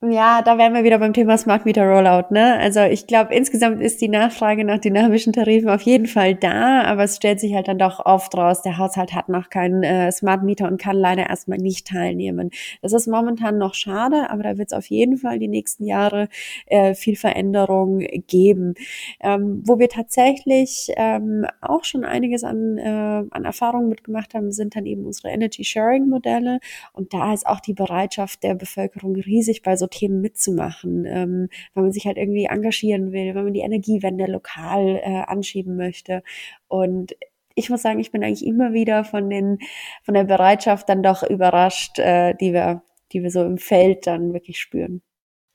[0.00, 2.32] Ja, da wären wir wieder beim Thema Smart Meter Rollout.
[2.32, 2.56] Ne?
[2.60, 7.02] Also ich glaube, insgesamt ist die Nachfrage nach dynamischen Tarifen auf jeden Fall da, aber
[7.02, 10.44] es stellt sich halt dann doch oft raus, der Haushalt hat noch keinen äh, Smart
[10.44, 12.50] Meter und kann leider erstmal nicht teilnehmen.
[12.80, 16.28] Das ist momentan noch schade, aber da wird es auf jeden Fall die nächsten Jahre
[16.66, 18.74] äh, viel Veränderung geben.
[19.18, 24.76] Ähm, wo wir tatsächlich ähm, auch schon einiges an, äh, an Erfahrungen mitgemacht haben, sind
[24.76, 26.60] dann eben unsere Energy Sharing Modelle
[26.92, 31.84] und da ist auch die Bereitschaft der Bevölkerung riesig bei so Themen mitzumachen, ähm, weil
[31.84, 36.22] man sich halt irgendwie engagieren will, wenn man die Energiewende lokal äh, anschieben möchte.
[36.68, 37.14] Und
[37.54, 39.58] ich muss sagen, ich bin eigentlich immer wieder von den,
[40.04, 42.82] von der Bereitschaft dann doch überrascht, äh, die wir,
[43.12, 45.02] die wir so im Feld dann wirklich spüren.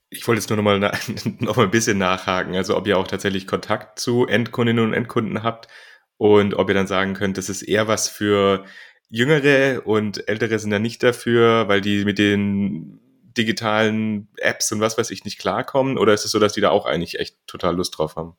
[0.10, 0.80] Ich wollte jetzt nur noch mal,
[1.40, 5.44] noch mal ein bisschen nachhaken, also ob ihr auch tatsächlich Kontakt zu Endkundinnen und Endkunden
[5.44, 5.68] habt
[6.18, 8.66] und ob ihr dann sagen könnt, das ist eher was für
[9.10, 13.00] Jüngere und Ältere sind da nicht dafür, weil die mit den
[13.38, 15.98] digitalen Apps und was weiß ich nicht klarkommen?
[15.98, 18.36] Oder ist es so, dass die da auch eigentlich echt total Lust drauf haben?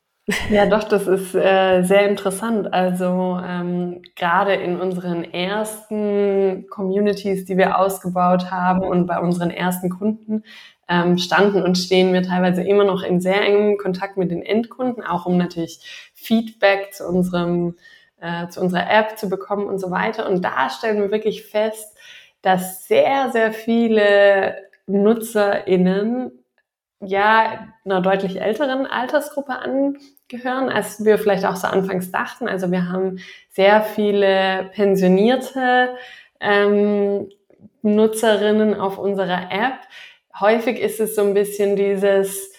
[0.49, 2.73] Ja, doch, das ist äh, sehr interessant.
[2.73, 9.91] Also ähm, gerade in unseren ersten Communities, die wir ausgebaut haben und bei unseren ersten
[9.91, 10.43] Kunden
[10.89, 15.05] ähm, standen und stehen wir teilweise immer noch in sehr engem Kontakt mit den Endkunden,
[15.05, 17.77] auch um natürlich Feedback zu unserem
[18.21, 20.27] äh, zu unserer App zu bekommen und so weiter.
[20.27, 21.95] Und da stellen wir wirklich fest,
[22.41, 24.57] dass sehr, sehr viele
[24.87, 26.45] NutzerInnen
[27.01, 32.49] ja einer deutlich älteren Altersgruppe angehören, als wir vielleicht auch so anfangs dachten.
[32.49, 33.19] Also wir haben
[33.51, 35.97] sehr viele pensionierte
[36.41, 37.29] ähm,
[37.83, 39.79] Nutzerinnen auf unserer App.
[40.41, 42.53] Häufig ist es so ein bisschen dieses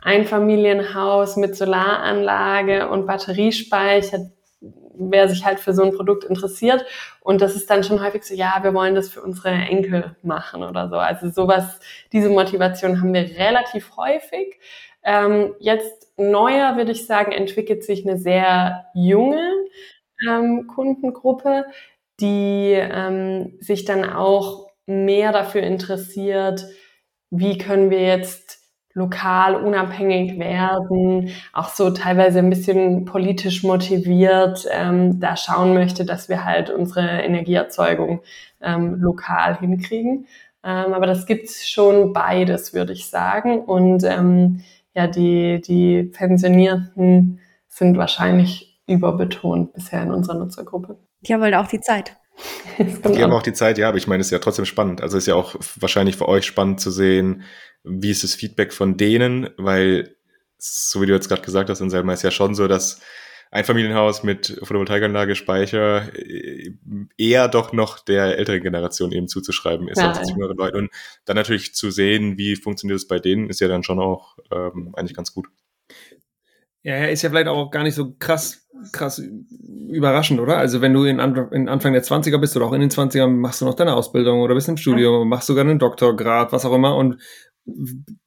[0.00, 4.30] Einfamilienhaus mit Solaranlage und Batteriespeicher,
[4.98, 6.84] wer sich halt für so ein Produkt interessiert.
[7.20, 10.62] Und das ist dann schon häufig so, ja, wir wollen das für unsere Enkel machen
[10.62, 10.96] oder so.
[10.96, 11.80] Also sowas,
[12.12, 14.58] diese Motivation haben wir relativ häufig.
[15.04, 19.52] Ähm, jetzt neuer, würde ich sagen, entwickelt sich eine sehr junge
[20.28, 21.66] ähm, Kundengruppe,
[22.20, 26.66] die ähm, sich dann auch mehr dafür interessiert,
[27.30, 28.57] wie können wir jetzt
[28.98, 36.28] lokal unabhängig werden, auch so teilweise ein bisschen politisch motiviert, ähm, da schauen möchte, dass
[36.28, 38.20] wir halt unsere Energieerzeugung
[38.60, 40.26] ähm, lokal hinkriegen.
[40.64, 43.60] Ähm, aber das gibt schon beides, würde ich sagen.
[43.60, 47.38] Und ähm, ja, die, die Pensionierten
[47.68, 50.98] sind wahrscheinlich überbetont bisher in unserer Nutzergruppe.
[51.20, 52.16] Die haben halt auch die Zeit.
[52.78, 55.02] Die haben auch die Zeit, ja, aber ich meine, es ist ja trotzdem spannend.
[55.02, 57.42] Also es ist ja auch wahrscheinlich für euch spannend zu sehen,
[57.84, 60.16] wie ist das Feedback von denen, weil,
[60.58, 63.00] so wie du jetzt gerade gesagt hast, Anselma, ist ja schon so, dass
[63.50, 66.70] Einfamilienhaus mit Photovoltaikanlage, Speicher äh,
[67.16, 70.76] eher doch noch der älteren Generation eben zuzuschreiben ist ja, als jüngeren Leuten.
[70.76, 70.90] Und
[71.24, 74.94] dann natürlich zu sehen, wie funktioniert es bei denen, ist ja dann schon auch ähm,
[74.96, 75.46] eigentlich ganz gut.
[76.82, 79.20] Ja, ist ja vielleicht auch gar nicht so krass, krass
[79.88, 80.58] überraschend, oder?
[80.58, 83.60] Also wenn du in, in Anfang der 20er bist oder auch in den 20ern, machst
[83.60, 86.96] du noch deine Ausbildung oder bist im Studium, machst sogar einen Doktorgrad, was auch immer
[86.96, 87.18] und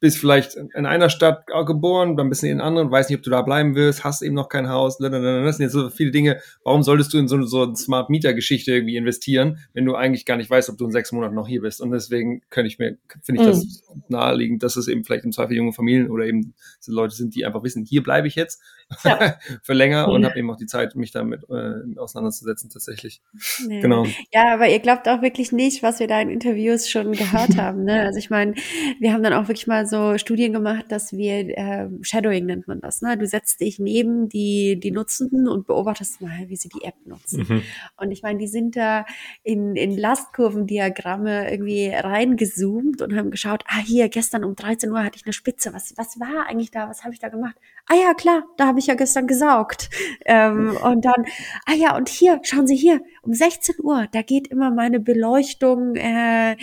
[0.00, 3.30] bist vielleicht in einer Stadt geboren, dann bist du in anderen, weiß nicht, ob du
[3.30, 6.40] da bleiben willst, hast eben noch kein Haus, das sind jetzt so viele Dinge.
[6.64, 10.24] Warum solltest du in so, so eine Smart Meter Geschichte irgendwie investieren, wenn du eigentlich
[10.24, 11.80] gar nicht weißt, ob du in sechs Monaten noch hier bist?
[11.80, 14.02] Und deswegen könnte ich mir, finde ich das mhm.
[14.08, 16.54] naheliegend, dass es eben vielleicht im Zweifel junge Familien oder eben
[16.86, 18.60] Leute sind, die einfach wissen, hier bleibe ich jetzt
[19.04, 19.36] ja.
[19.62, 23.22] für länger und habe eben auch die Zeit, mich damit äh, auseinanderzusetzen tatsächlich.
[23.66, 23.80] Nee.
[23.80, 24.06] Genau.
[24.32, 27.84] Ja, aber ihr glaubt auch wirklich nicht, was wir da in Interviews schon gehört haben.
[27.84, 28.02] Ne?
[28.02, 28.54] Also ich meine,
[29.00, 32.80] wir haben dann auch wirklich mal so Studien gemacht, dass wir äh, Shadowing nennt man
[32.80, 33.02] das.
[33.02, 33.16] Ne?
[33.16, 37.46] Du setzt dich neben die die Nutzenden und beobachtest mal, wie sie die App nutzen.
[37.48, 37.62] Mhm.
[37.96, 39.04] Und ich meine, die sind da
[39.42, 45.16] in in Lastkurvendiagramme irgendwie reingezoomt und haben geschaut, ah hier gestern um 13 Uhr hatte
[45.16, 45.72] ich eine Spitze.
[45.72, 46.88] Was was war eigentlich da?
[46.88, 47.56] Was habe ich da gemacht?
[47.86, 49.90] Ah ja klar, da habe ich ja gestern gesaugt.
[50.24, 51.26] Ähm, und dann,
[51.66, 55.94] ah ja, und hier, schauen Sie hier, um 16 Uhr, da geht immer meine Beleuchtung
[55.96, 56.56] äh,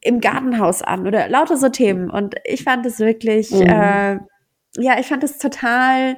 [0.00, 2.10] im Gartenhaus an oder lauter so Themen.
[2.10, 3.62] Und ich fand es wirklich mhm.
[3.62, 4.18] äh,
[4.76, 6.16] ja, ich fand es total,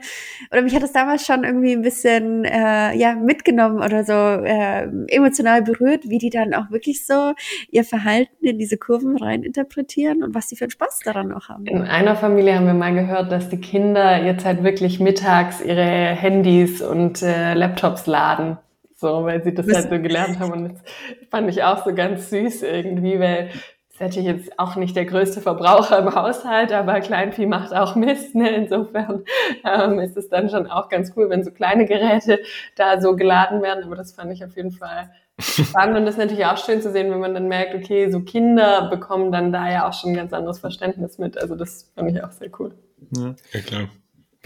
[0.50, 4.88] oder mich hat es damals schon irgendwie ein bisschen äh, ja mitgenommen oder so äh,
[5.08, 7.34] emotional berührt, wie die dann auch wirklich so
[7.70, 11.50] ihr Verhalten in diese Kurven rein interpretieren und was sie für einen Spaß daran auch
[11.50, 11.66] haben.
[11.66, 15.82] In einer Familie haben wir mal gehört, dass die Kinder jetzt halt wirklich mittags ihre
[15.82, 18.56] Handys und äh, Laptops laden.
[18.96, 20.52] So, weil sie das halt so gelernt haben.
[20.52, 20.82] Und das
[21.30, 23.50] fand ich auch so ganz süß irgendwie, weil
[23.96, 28.34] ist natürlich jetzt auch nicht der größte Verbraucher im Haushalt, aber Kleinvieh macht auch Mist.
[28.34, 28.50] Ne?
[28.50, 29.24] Insofern
[29.64, 32.40] ähm, ist es dann schon auch ganz cool, wenn so kleine Geräte
[32.74, 33.84] da so geladen werden.
[33.84, 36.92] Aber das fand ich auf jeden Fall spannend und das ist natürlich auch schön zu
[36.92, 40.16] sehen, wenn man dann merkt, okay, so Kinder bekommen dann da ja auch schon ein
[40.16, 41.38] ganz anderes Verständnis mit.
[41.38, 42.74] Also das fand ich auch sehr cool.
[43.16, 43.88] Ja, ja klar.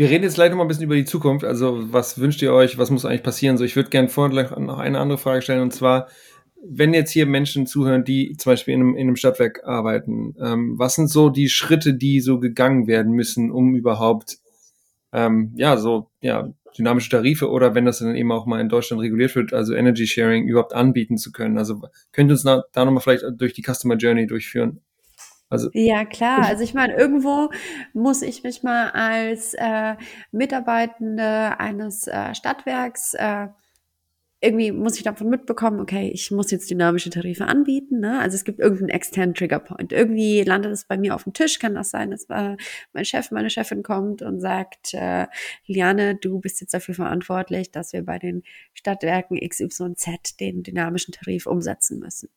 [0.01, 1.44] Wir reden jetzt gleich noch mal ein bisschen über die Zukunft.
[1.44, 2.78] Also was wünscht ihr euch?
[2.78, 3.59] Was muss eigentlich passieren?
[3.59, 6.09] So, ich würde gerne vorher noch eine andere Frage stellen und zwar,
[6.66, 10.78] wenn jetzt hier Menschen zuhören, die zum Beispiel in einem, in einem Stadtwerk arbeiten, ähm,
[10.78, 14.38] was sind so die Schritte, die so gegangen werden müssen, um überhaupt,
[15.12, 19.03] ähm, ja, so, ja, dynamische Tarife oder wenn das dann eben auch mal in Deutschland
[19.03, 21.59] reguliert wird, also Energy Sharing überhaupt anbieten zu können.
[21.59, 21.78] Also
[22.12, 24.80] könnt ihr uns da, da nochmal vielleicht durch die Customer Journey durchführen?
[25.51, 26.46] Also, ja, klar.
[26.46, 27.51] Also ich meine, irgendwo
[27.92, 29.96] muss ich mich mal als äh,
[30.30, 33.48] Mitarbeitende eines äh, Stadtwerks äh,
[34.42, 38.01] irgendwie muss ich davon mitbekommen, okay, ich muss jetzt dynamische Tarife anbieten.
[38.01, 38.18] Ne?
[38.20, 39.92] Also es gibt irgendeinen externen Triggerpoint.
[39.92, 41.59] Irgendwie landet es bei mir auf dem Tisch.
[41.59, 42.57] Kann das sein, dass äh,
[42.94, 45.26] mein Chef, meine Chefin kommt und sagt, äh,
[45.66, 48.42] Liane, du bist jetzt dafür verantwortlich, dass wir bei den
[48.72, 52.30] Stadtwerken XYZ den dynamischen Tarif umsetzen müssen.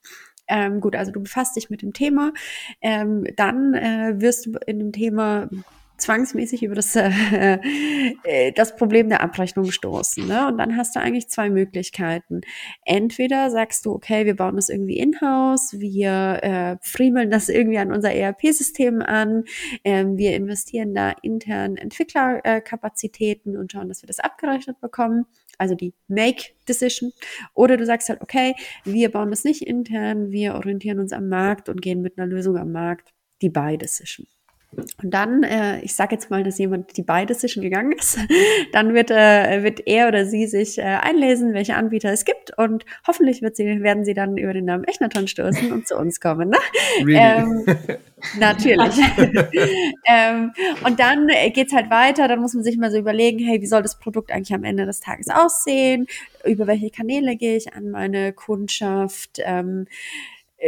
[0.48, 2.34] Ähm, gut, also du befasst dich mit dem Thema.
[2.82, 5.50] Ähm, dann äh, wirst du in dem Thema
[5.98, 10.28] zwangsmäßig über das, äh, das Problem der Abrechnung stoßen.
[10.28, 10.48] Ne?
[10.48, 12.42] Und dann hast du eigentlich zwei Möglichkeiten.
[12.86, 17.92] Entweder sagst du, okay, wir bauen das irgendwie in-house, wir äh, friemeln das irgendwie an
[17.92, 19.46] unser ERP-System an,
[19.84, 25.26] ähm, wir investieren da intern Entwicklerkapazitäten und schauen, dass wir das abgerechnet bekommen.
[25.64, 27.14] Also die Make-Decision.
[27.54, 28.54] Oder du sagst halt, okay,
[28.84, 32.58] wir bauen das nicht intern, wir orientieren uns am Markt und gehen mit einer Lösung
[32.58, 34.28] am Markt, die Buy-Decision.
[35.02, 38.18] Und dann, äh, ich sage jetzt mal, dass jemand die beide schon gegangen ist,
[38.72, 42.86] dann wird, äh, wird er oder sie sich äh, einlesen, welche Anbieter es gibt und
[43.08, 46.50] hoffentlich wird sie, werden sie dann über den Namen Echnaton stoßen und zu uns kommen.
[46.50, 46.58] Ne?
[47.00, 47.18] Really?
[47.18, 47.66] Ähm,
[48.40, 48.96] natürlich.
[50.08, 50.54] ähm,
[50.86, 53.68] und dann äh, geht's halt weiter, dann muss man sich mal so überlegen, hey, wie
[53.68, 56.08] soll das Produkt eigentlich am Ende des Tages aussehen?
[56.46, 59.40] Über welche Kanäle gehe ich an meine Kundschaft?
[59.44, 59.88] Ähm,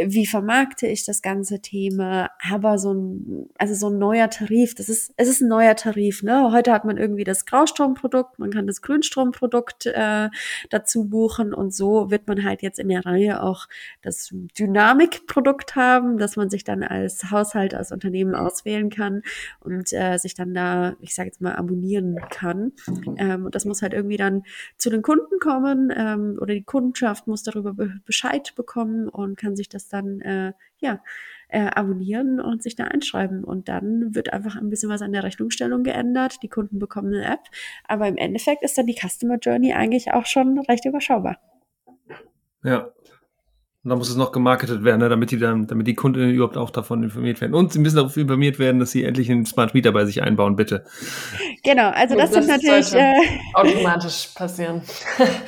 [0.04, 4.88] wie vermarkte ich das ganze Thema, aber so ein, also so ein neuer Tarif, das
[4.88, 6.52] ist, es ist ein neuer Tarif, ne?
[6.52, 10.28] Heute hat man irgendwie das Graustromprodukt, man kann das Grünstromprodukt äh,
[10.68, 13.68] dazu buchen und so wird man halt jetzt in der Reihe auch
[14.02, 19.22] das Dynamikprodukt haben, dass man sich dann als Haushalt, als Unternehmen auswählen kann
[19.60, 22.72] und äh, sich dann da, ich sage jetzt mal, abonnieren kann.
[23.16, 24.42] Ähm, und das muss halt irgendwie dann
[24.76, 27.74] zu den Kunden kommen ähm, oder die Kundschaft muss darüber
[28.04, 31.02] Bescheid bekommen und kann sich das dann äh, ja
[31.48, 33.44] äh, abonnieren und sich da einschreiben.
[33.44, 36.42] Und dann wird einfach ein bisschen was an der Rechnungsstellung geändert.
[36.42, 37.44] Die Kunden bekommen eine App.
[37.84, 41.38] Aber im Endeffekt ist dann die Customer Journey eigentlich auch schon recht überschaubar.
[42.62, 42.90] Ja.
[43.86, 46.56] Und dann muss es noch gemarketet werden, ne, damit die dann, damit die Kunden überhaupt
[46.56, 47.54] auch davon informiert werden.
[47.54, 50.56] Und sie müssen darauf informiert werden, dass sie endlich einen Smart Meter bei sich einbauen,
[50.56, 50.82] bitte.
[51.62, 53.14] Genau, also das, das sind natürlich äh,
[53.54, 54.82] automatisch passieren.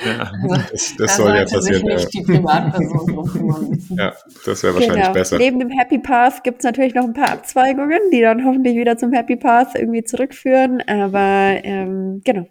[0.07, 0.31] Ja,
[0.71, 1.83] das, das soll ja passieren.
[1.83, 2.21] Nicht ja.
[2.21, 4.13] die Privatperson ja,
[4.45, 5.13] das wäre wahrscheinlich genau.
[5.13, 5.39] besser.
[5.39, 8.97] Neben dem Happy Path gibt es natürlich noch ein paar Abzweigungen, die dann hoffentlich wieder
[8.97, 10.81] zum Happy Path irgendwie zurückführen.
[10.87, 12.47] Aber ähm, genau.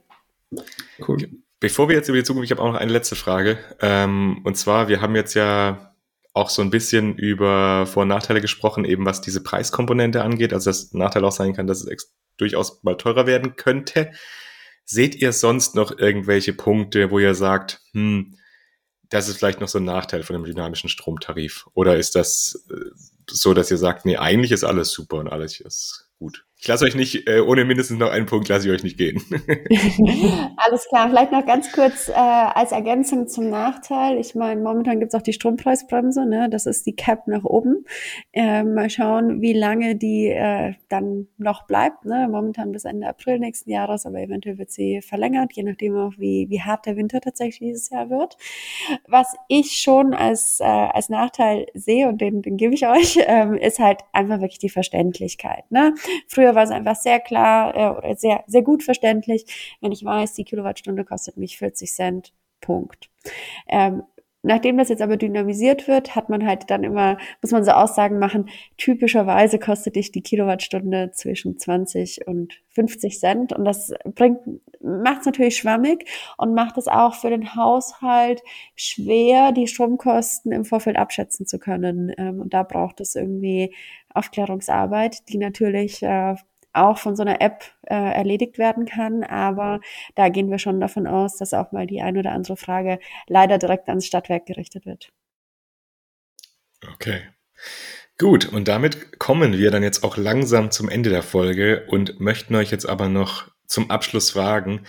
[1.08, 1.30] Cool.
[1.60, 3.58] Bevor wir jetzt über die Zukunft, ich habe auch noch eine letzte Frage.
[3.82, 5.96] Ähm, und zwar, wir haben jetzt ja
[6.34, 10.54] auch so ein bisschen über Vor- und Nachteile gesprochen, eben was diese Preiskomponente angeht.
[10.54, 14.12] Also das Nachteil auch sein kann, dass es durchaus mal teurer werden könnte.
[14.86, 18.38] Seht ihr sonst noch irgendwelche Punkte, wo ihr sagt, hm,
[19.10, 21.68] das ist vielleicht noch so ein Nachteil von dem dynamischen Stromtarif?
[21.74, 22.92] Oder ist das äh,
[23.30, 26.47] so, dass ihr sagt, nee, eigentlich ist alles super und alles ist gut.
[26.60, 29.22] Ich lasse euch nicht, äh, ohne mindestens noch einen Punkt lasse ich euch nicht gehen.
[30.58, 34.18] Alles klar, vielleicht noch ganz kurz äh, als Ergänzung zum Nachteil.
[34.18, 36.50] Ich meine, momentan gibt es auch die Strompreisbremse, ne?
[36.50, 37.86] das ist die Cap nach oben.
[38.34, 42.06] Äh, mal schauen, wie lange die äh, dann noch bleibt.
[42.06, 42.28] Ne?
[42.30, 46.48] Momentan bis Ende April nächsten Jahres, aber eventuell wird sie verlängert, je nachdem auch, wie,
[46.50, 48.36] wie hart der Winter tatsächlich dieses Jahr wird.
[49.08, 53.54] Was ich schon als, äh, als Nachteil sehe, und den, den gebe ich euch, ähm,
[53.54, 55.70] ist halt einfach wirklich die Verständlichkeit.
[55.70, 55.94] Ne?
[56.28, 60.34] Früher war es einfach sehr klar äh, oder sehr, sehr gut verständlich, wenn ich weiß,
[60.34, 62.34] die Kilowattstunde kostet mich 40 Cent.
[62.62, 63.10] Punkt.
[63.68, 64.04] Ähm,
[64.48, 68.18] Nachdem das jetzt aber dynamisiert wird, hat man halt dann immer, muss man so Aussagen
[68.18, 73.52] machen, typischerweise kostet dich die Kilowattstunde zwischen 20 und 50 Cent.
[73.52, 74.40] Und das bringt,
[74.82, 76.06] macht es natürlich schwammig
[76.38, 78.42] und macht es auch für den Haushalt
[78.78, 82.14] schwer, die Stromkosten im Vorfeld abschätzen zu können.
[82.18, 83.76] Ähm, und da braucht es irgendwie
[84.14, 86.36] Aufklärungsarbeit, die natürlich äh,
[86.78, 89.24] auch von so einer App äh, erledigt werden kann.
[89.24, 89.80] Aber
[90.16, 93.58] da gehen wir schon davon aus, dass auch mal die ein oder andere Frage leider
[93.58, 95.12] direkt ans Stadtwerk gerichtet wird.
[96.94, 97.22] Okay.
[98.20, 102.56] Gut, und damit kommen wir dann jetzt auch langsam zum Ende der Folge und möchten
[102.56, 104.82] euch jetzt aber noch zum Abschluss fragen,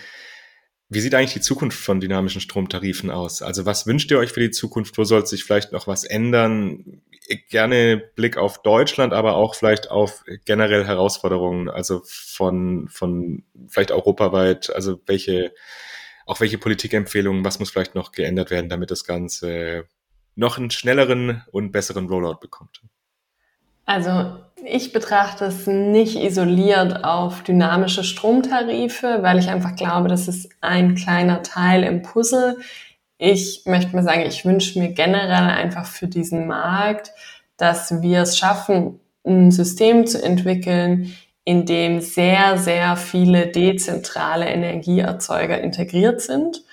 [0.91, 3.43] wie sieht eigentlich die Zukunft von dynamischen Stromtarifen aus?
[3.43, 4.97] Also was wünscht ihr euch für die Zukunft?
[4.97, 7.03] Wo soll sich vielleicht noch was ändern?
[7.49, 14.73] Gerne Blick auf Deutschland, aber auch vielleicht auf generell Herausforderungen, also von, von vielleicht europaweit,
[14.73, 15.53] also welche,
[16.25, 19.85] auch welche Politikempfehlungen, was muss vielleicht noch geändert werden, damit das Ganze
[20.35, 22.81] noch einen schnelleren und besseren Rollout bekommt?
[23.85, 30.49] Also ich betrachte es nicht isoliert auf dynamische Stromtarife, weil ich einfach glaube, das ist
[30.61, 32.57] ein kleiner Teil im Puzzle.
[33.21, 37.11] Ich möchte mal sagen, ich wünsche mir generell einfach für diesen Markt,
[37.57, 41.13] dass wir es schaffen, ein System zu entwickeln,
[41.43, 46.63] in dem sehr, sehr viele dezentrale Energieerzeuger integriert sind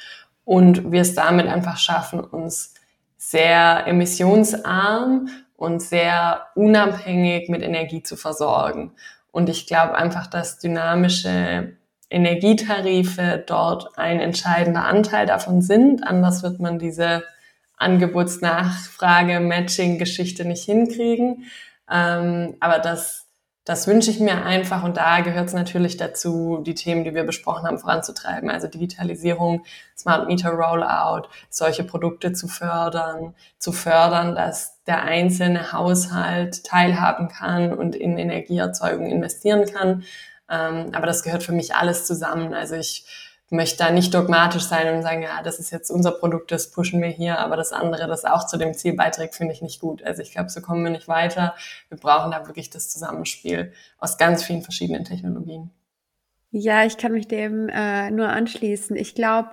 [0.44, 2.74] und wir es damit einfach schaffen, uns
[3.16, 8.92] sehr emissionsarm und sehr unabhängig mit Energie zu versorgen.
[9.32, 11.75] Und ich glaube einfach, dass dynamische
[12.10, 16.06] Energietarife dort ein entscheidender Anteil davon sind.
[16.06, 17.24] Anders wird man diese
[17.76, 21.44] Angebotsnachfrage-Matching-Geschichte nicht hinkriegen.
[21.90, 23.26] Ähm, aber das
[23.66, 27.24] das wünsche ich mir einfach und da gehört es natürlich dazu, die Themen, die wir
[27.24, 28.48] besprochen haben, voranzutreiben.
[28.48, 29.64] Also Digitalisierung,
[29.98, 37.72] Smart Meter Rollout, solche Produkte zu fördern, zu fördern, dass der einzelne Haushalt teilhaben kann
[37.72, 40.04] und in Energieerzeugung investieren kann.
[40.50, 42.54] Ähm, aber das gehört für mich alles zusammen.
[42.54, 43.04] Also ich
[43.50, 47.00] möchte da nicht dogmatisch sein und sagen, ja, das ist jetzt unser Produkt, das pushen
[47.00, 50.02] wir hier, aber das andere, das auch zu dem Ziel beiträgt, finde ich nicht gut.
[50.02, 51.54] Also ich glaube, so kommen wir nicht weiter.
[51.88, 55.70] Wir brauchen da wirklich das Zusammenspiel aus ganz vielen verschiedenen Technologien.
[56.50, 58.96] Ja, ich kann mich dem äh, nur anschließen.
[58.96, 59.50] Ich glaube,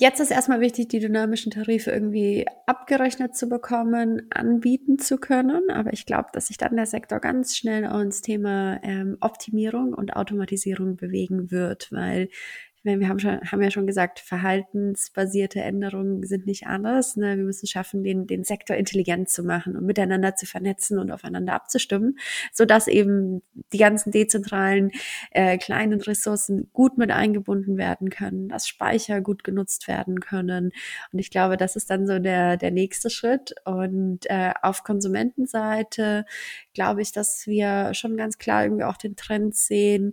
[0.00, 5.68] Jetzt ist erstmal wichtig, die dynamischen Tarife irgendwie abgerechnet zu bekommen, anbieten zu können.
[5.70, 10.16] Aber ich glaube, dass sich dann der Sektor ganz schnell ins Thema ähm, Optimierung und
[10.16, 12.30] Automatisierung bewegen wird, weil
[12.84, 17.16] meine, wir haben, schon, haben ja schon gesagt, verhaltensbasierte Änderungen sind nicht anders.
[17.16, 17.36] Ne?
[17.36, 21.52] Wir müssen schaffen, den, den Sektor intelligent zu machen und miteinander zu vernetzen und aufeinander
[21.52, 22.18] abzustimmen,
[22.52, 24.92] so dass eben die ganzen dezentralen
[25.32, 30.72] äh, kleinen Ressourcen gut mit eingebunden werden können, dass Speicher gut genutzt werden können.
[31.12, 33.54] Und ich glaube, das ist dann so der, der nächste Schritt.
[33.66, 36.24] Und äh, auf Konsumentenseite
[36.72, 40.12] glaube ich, dass wir schon ganz klar irgendwie auch den Trend sehen,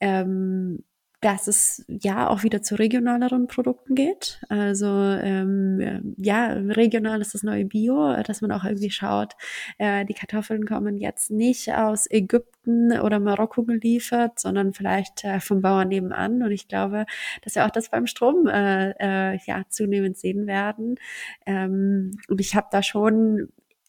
[0.00, 0.84] ähm,
[1.20, 4.40] dass es ja auch wieder zu regionaleren Produkten geht.
[4.48, 9.34] Also ähm, ja, regional ist das neue Bio, dass man auch irgendwie schaut,
[9.78, 15.60] äh, die Kartoffeln kommen jetzt nicht aus Ägypten oder Marokko geliefert, sondern vielleicht äh, vom
[15.60, 16.42] Bauern nebenan.
[16.42, 17.04] Und ich glaube,
[17.42, 20.96] dass wir auch das beim Strom äh, äh, ja zunehmend sehen werden.
[21.46, 23.48] Ähm, und ich habe da schon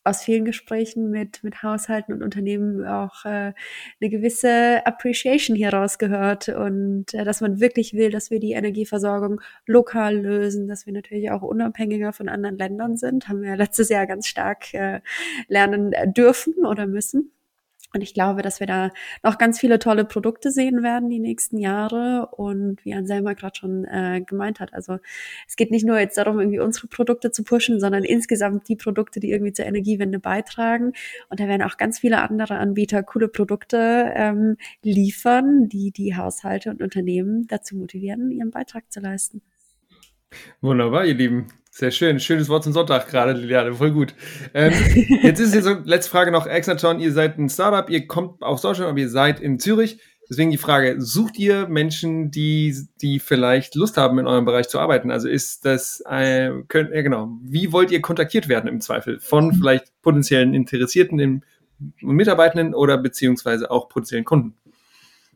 [0.10, 3.53] aus vielen Gesprächen mit, mit Haushalten und Unternehmen auch äh,
[4.01, 9.41] eine gewisse Appreciation hier rausgehört und äh, dass man wirklich will, dass wir die Energieversorgung
[9.66, 14.07] lokal lösen, dass wir natürlich auch unabhängiger von anderen Ländern sind, haben wir letztes Jahr
[14.07, 15.01] ganz stark äh,
[15.47, 17.32] lernen dürfen oder müssen.
[17.94, 18.92] Und ich glaube, dass wir da
[19.24, 22.30] noch ganz viele tolle Produkte sehen werden die nächsten Jahre.
[22.32, 25.00] Und wie Anselma gerade schon äh, gemeint hat, also
[25.48, 29.20] es geht nicht nur jetzt darum, irgendwie unsere Produkte zu pushen, sondern insgesamt die Produkte,
[29.20, 30.94] die irgendwie zur Energiewende beitragen.
[31.30, 36.70] Und da werden auch ganz viele andere Anbieter coole Produkte ähm, liefern, die die Haushalte
[36.70, 39.42] und Unternehmen dazu motivieren, ihren Beitrag zu leisten.
[40.62, 41.48] Wunderbar, ihr Lieben.
[41.72, 42.20] Sehr schön.
[42.20, 43.74] Schönes Wort zum Sonntag gerade, Liliane.
[43.74, 44.16] Voll gut.
[44.54, 44.74] Ähm,
[45.24, 46.48] jetzt ist hier so, letzte Frage noch.
[46.48, 50.00] Exaton, ihr seid ein Startup, ihr kommt aus Deutschland, aber ihr seid in Zürich.
[50.30, 54.80] Deswegen die Frage, sucht ihr Menschen, die, die vielleicht Lust haben, in eurem Bereich zu
[54.80, 55.10] arbeiten?
[55.10, 59.20] Also ist das, äh, könnt, ja genau, wie wollt ihr kontaktiert werden im Zweifel?
[59.20, 64.56] Von vielleicht potenziellen Interessierten und Mitarbeitenden oder beziehungsweise auch potenziellen Kunden?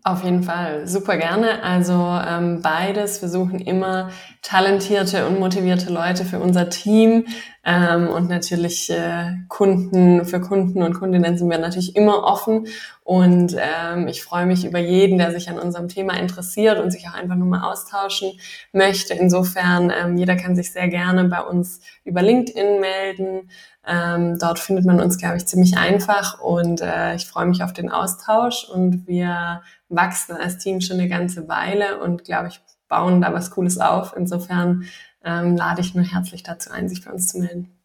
[0.05, 1.63] Auf jeden Fall, super gerne.
[1.63, 3.21] Also ähm, beides.
[3.21, 4.09] Wir suchen immer
[4.41, 7.25] talentierte und motivierte Leute für unser Team
[7.63, 10.25] ähm, und natürlich äh, Kunden.
[10.25, 12.67] Für Kunden und Kundinnen sind wir natürlich immer offen
[13.05, 17.07] und ähm, ich freue mich über jeden, der sich an unserem Thema interessiert und sich
[17.07, 18.31] auch einfach nur mal austauschen
[18.73, 19.13] möchte.
[19.13, 23.49] Insofern, ähm, jeder kann sich sehr gerne bei uns über LinkedIn melden.
[23.85, 27.73] Ähm, dort findet man uns, glaube ich, ziemlich einfach und äh, ich freue mich auf
[27.73, 33.21] den Austausch und wir wachsen als Team schon eine ganze Weile und, glaube ich, bauen
[33.21, 34.13] da was Cooles auf.
[34.15, 34.85] Insofern
[35.23, 37.77] ähm, lade ich nur herzlich dazu ein, sich bei uns zu melden.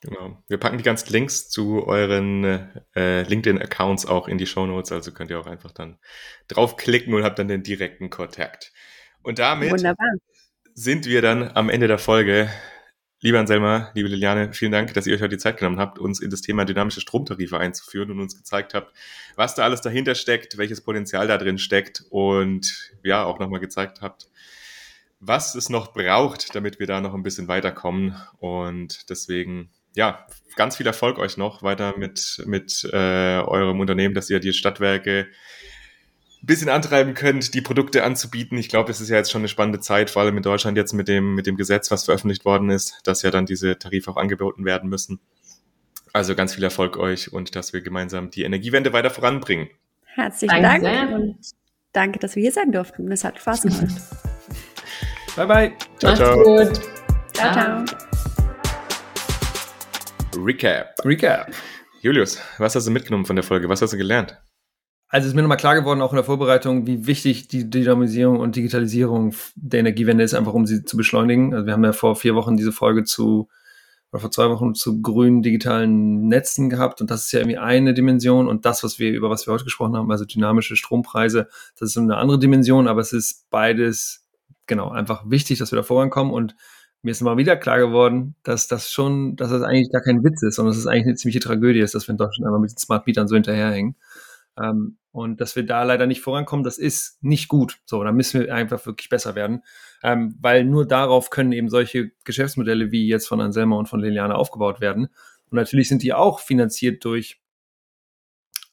[0.00, 0.42] Genau.
[0.48, 2.44] Wir packen die ganzen Links zu euren
[2.94, 5.98] äh, LinkedIn-Accounts auch in die Show Notes, also könnt ihr auch einfach dann
[6.48, 8.72] draufklicken und habt dann den direkten Kontakt.
[9.22, 10.10] Und damit Wunderbar.
[10.74, 12.50] sind wir dann am Ende der Folge.
[13.24, 16.20] Lieber Anselma, liebe Liliane, vielen Dank, dass ihr euch heute die Zeit genommen habt, uns
[16.20, 18.94] in das Thema dynamische Stromtarife einzuführen und uns gezeigt habt,
[19.34, 24.02] was da alles dahinter steckt, welches Potenzial da drin steckt und ja, auch nochmal gezeigt
[24.02, 24.28] habt,
[25.20, 28.14] was es noch braucht, damit wir da noch ein bisschen weiterkommen.
[28.40, 34.28] Und deswegen, ja, ganz viel Erfolg euch noch weiter mit, mit äh, eurem Unternehmen, dass
[34.28, 35.28] ihr die Stadtwerke
[36.46, 38.58] bisschen antreiben könnt, die Produkte anzubieten.
[38.58, 40.92] Ich glaube, es ist ja jetzt schon eine spannende Zeit, vor allem in Deutschland jetzt
[40.92, 44.16] mit dem, mit dem Gesetz, was veröffentlicht worden ist, dass ja dann diese Tarife auch
[44.16, 45.20] angeboten werden müssen.
[46.12, 49.68] Also ganz viel Erfolg euch und dass wir gemeinsam die Energiewende weiter voranbringen.
[50.04, 51.38] Herzlichen Dank und
[51.92, 53.10] danke, dass wir hier sein durften.
[53.10, 53.88] Es hat Spaß gemacht.
[55.36, 55.72] bye bye.
[55.98, 56.42] Ciao, Macht's ciao.
[56.42, 56.80] Gut.
[57.32, 57.84] Ciao, ciao.
[60.36, 60.94] Recap.
[61.04, 61.52] Recap.
[62.00, 63.68] Julius, was hast du mitgenommen von der Folge?
[63.68, 64.38] Was hast du gelernt?
[65.14, 68.56] Also ist mir nochmal klar geworden, auch in der Vorbereitung, wie wichtig die Dynamisierung und
[68.56, 71.54] Digitalisierung der Energiewende ist, einfach um sie zu beschleunigen.
[71.54, 73.48] Also wir haben ja vor vier Wochen diese Folge zu
[74.10, 77.94] oder vor zwei Wochen zu grünen digitalen Netzen gehabt und das ist ja irgendwie eine
[77.94, 81.46] Dimension und das, was wir über was wir heute gesprochen haben, also dynamische Strompreise,
[81.78, 84.26] das ist eine andere Dimension, aber es ist beides
[84.66, 86.56] genau einfach wichtig, dass wir da vorankommen und
[87.02, 90.42] mir ist immer wieder klar geworden, dass das schon, dass das eigentlich gar kein Witz
[90.42, 92.72] ist, sondern dass es eigentlich eine ziemliche Tragödie ist, dass wir in Deutschland einmal mit
[92.72, 93.94] den Smart Metern so hinterherhängen.
[94.60, 97.78] Ähm, und dass wir da leider nicht vorankommen, das ist nicht gut.
[97.86, 99.62] So, da müssen wir einfach wirklich besser werden
[100.04, 104.34] ähm, weil nur darauf können eben solche Geschäftsmodelle wie jetzt von Anselma und von Liliana
[104.34, 105.06] aufgebaut werden.
[105.50, 107.40] Und natürlich sind die auch finanziert durch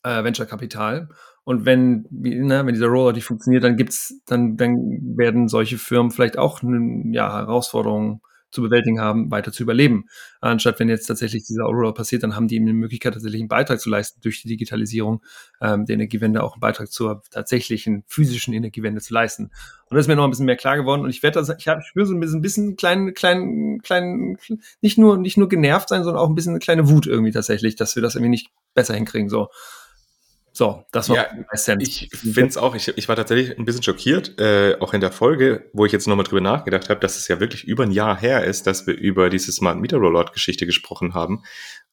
[0.04, 1.08] äh, Venture Kapital.
[1.46, 4.76] Und wenn, na, wenn dieser Rollout nicht funktioniert, dann gibt's, dann, dann
[5.16, 8.22] werden solche Firmen vielleicht auch ja, Herausforderungen
[8.52, 10.06] zu bewältigen haben, weiter zu überleben.
[10.42, 13.50] Anstatt wenn jetzt tatsächlich dieser Rollout passiert, dann haben die eben eine Möglichkeit, tatsächlich einen
[13.50, 15.22] Beitrag zu leisten durch die Digitalisierung
[15.62, 19.52] ähm, der Energiewende, auch einen Beitrag zur tatsächlichen physischen Energiewende zu leisten.
[19.90, 21.02] Und das ist mir noch ein bisschen mehr klar geworden.
[21.02, 23.82] Und ich werde das, ich, hab, ich spüre so ein bisschen, ein bisschen kleinen, kleinen,
[23.82, 24.38] kleinen,
[24.82, 27.76] nicht nur, nicht nur genervt sein, sondern auch ein bisschen eine kleine Wut irgendwie tatsächlich,
[27.76, 29.30] dass wir das irgendwie nicht besser hinkriegen.
[29.30, 29.50] So.
[30.62, 31.82] So, das war ja, Essenz.
[31.88, 35.12] Ich finde es auch, ich, ich war tatsächlich ein bisschen schockiert, äh, auch in der
[35.12, 38.16] Folge, wo ich jetzt nochmal drüber nachgedacht habe, dass es ja wirklich über ein Jahr
[38.16, 41.42] her ist, dass wir über diese Smart Meter Rollout-Geschichte gesprochen haben.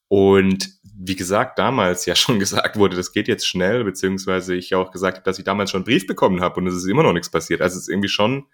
[0.07, 4.77] Und wie gesagt, damals ja schon gesagt wurde, das geht jetzt schnell, beziehungsweise ich ja
[4.77, 7.01] auch gesagt habe, dass ich damals schon einen Brief bekommen habe und es ist immer
[7.01, 7.61] noch nichts passiert.
[7.61, 8.45] Also es ist irgendwie schon,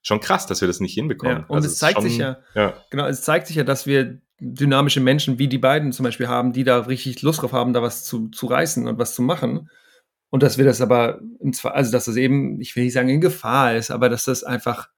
[0.00, 1.40] schon krass, dass wir das nicht hinbekommen.
[1.40, 3.86] Ja, und also es zeigt schon, sich ja, ja, genau, es zeigt sich ja, dass
[3.86, 7.72] wir dynamische Menschen wie die beiden zum Beispiel haben, die da richtig Lust drauf haben,
[7.72, 9.70] da was zu, zu reißen und was zu machen.
[10.30, 11.20] Und dass wir das aber,
[11.62, 14.88] also dass das eben, ich will nicht sagen in Gefahr ist, aber dass das einfach,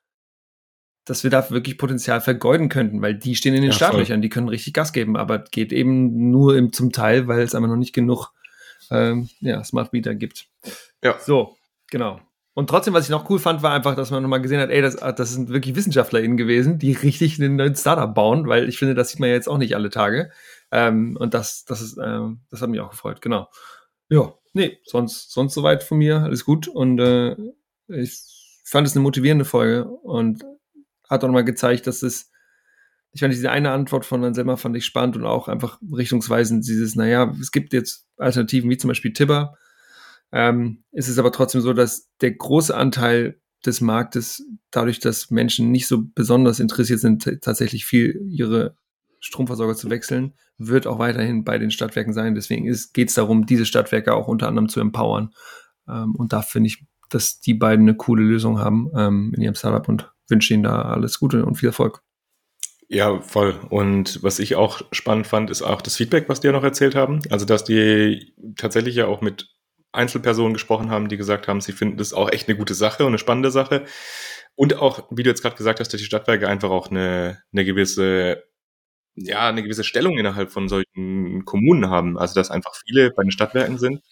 [1.04, 4.28] dass wir da wirklich Potenzial vergeuden könnten, weil die stehen in den ja, Startlöchern, die
[4.28, 7.76] können richtig Gas geben, aber geht eben nur im, zum Teil, weil es aber noch
[7.76, 8.32] nicht genug
[8.90, 10.46] ähm, ja, Smart Meter gibt.
[11.02, 11.18] Ja.
[11.20, 11.56] So,
[11.90, 12.20] genau.
[12.56, 14.80] Und trotzdem, was ich noch cool fand, war einfach, dass man nochmal gesehen hat, ey,
[14.80, 18.94] das, das sind wirklich WissenschaftlerInnen gewesen, die richtig einen neuen Startup bauen, weil ich finde,
[18.94, 20.30] das sieht man ja jetzt auch nicht alle Tage.
[20.72, 23.50] Ähm, und das, das ist, ähm, das hat mich auch gefreut, genau.
[24.08, 26.66] Ja, nee, sonst, sonst soweit von mir, alles gut.
[26.66, 27.36] Und äh,
[27.88, 30.42] ich fand es eine motivierende Folge und
[31.10, 32.30] hat auch nochmal gezeigt, dass es,
[33.12, 36.96] ich fand diese eine Antwort von Anselma fand ich spannend und auch einfach richtungsweisend, dieses,
[36.96, 39.58] naja, es gibt jetzt Alternativen wie zum Beispiel Tibber,
[40.32, 45.86] ähm, ist aber trotzdem so, dass der große Anteil des Marktes, dadurch, dass Menschen nicht
[45.86, 48.76] so besonders interessiert sind, tatsächlich viel ihre
[49.20, 52.34] Stromversorger zu wechseln, wird auch weiterhin bei den Stadtwerken sein.
[52.34, 55.30] Deswegen geht es darum, diese Stadtwerke auch unter anderem zu empowern.
[55.88, 59.54] Ähm, und da finde ich, dass die beiden eine coole Lösung haben ähm, in ihrem
[59.54, 62.02] Startup und wünsche ihnen da alles Gute und viel Erfolg.
[62.88, 63.54] Ja, voll.
[63.70, 66.94] Und was ich auch spannend fand, ist auch das Feedback, was die ja noch erzählt
[66.94, 67.20] haben.
[67.30, 69.55] Also, dass die tatsächlich ja auch mit
[69.96, 73.08] Einzelpersonen gesprochen haben, die gesagt haben, sie finden das auch echt eine gute Sache und
[73.08, 73.84] eine spannende Sache.
[74.54, 77.64] Und auch, wie du jetzt gerade gesagt hast, dass die Stadtwerke einfach auch eine, eine
[77.64, 78.44] gewisse,
[79.14, 82.18] ja, eine gewisse Stellung innerhalb von solchen Kommunen haben.
[82.18, 84.02] Also, dass einfach viele bei den Stadtwerken sind.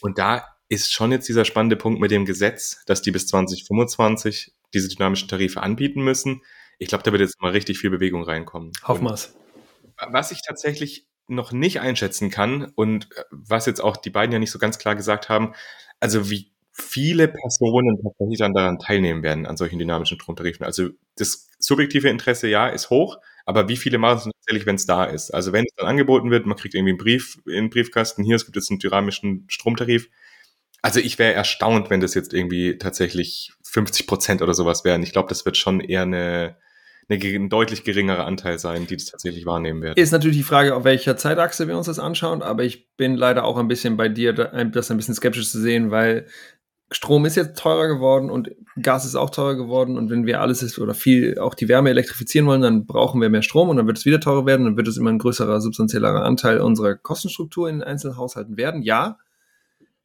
[0.00, 4.52] Und da ist schon jetzt dieser spannende Punkt mit dem Gesetz, dass die bis 2025
[4.74, 6.42] diese dynamischen Tarife anbieten müssen.
[6.78, 8.72] Ich glaube, da wird jetzt mal richtig viel Bewegung reinkommen.
[8.84, 9.34] Hoffen wir's.
[10.10, 14.38] Was ich tatsächlich noch nicht einschätzen kann und äh, was jetzt auch die beiden ja
[14.38, 15.54] nicht so ganz klar gesagt haben,
[16.00, 20.64] also wie viele Personen tatsächlich dann daran teilnehmen werden, an solchen dynamischen Stromtarifen.
[20.64, 24.86] Also das subjektive Interesse, ja, ist hoch, aber wie viele machen es tatsächlich, wenn es
[24.86, 25.32] da ist?
[25.32, 28.36] Also wenn es dann angeboten wird, man kriegt irgendwie einen Brief in den Briefkasten, hier,
[28.36, 30.08] es gibt jetzt einen dynamischen Stromtarif.
[30.82, 35.02] Also ich wäre erstaunt, wenn das jetzt irgendwie tatsächlich 50 Prozent oder sowas wären.
[35.02, 36.56] Ich glaube, das wird schon eher eine,
[37.08, 39.98] ein deutlich geringerer Anteil sein, die das tatsächlich wahrnehmen werden.
[39.98, 43.44] Ist natürlich die Frage, auf welcher Zeitachse wir uns das anschauen, aber ich bin leider
[43.44, 46.26] auch ein bisschen bei dir, das ein bisschen skeptisch zu sehen, weil
[46.90, 48.50] Strom ist jetzt teurer geworden und
[48.80, 51.90] Gas ist auch teurer geworden und wenn wir alles ist oder viel auch die Wärme
[51.90, 54.76] elektrifizieren wollen, dann brauchen wir mehr Strom und dann wird es wieder teurer werden, dann
[54.76, 58.82] wird es immer ein größerer, substanzieller Anteil unserer Kostenstruktur in einzelnen Haushalten werden.
[58.82, 59.18] Ja,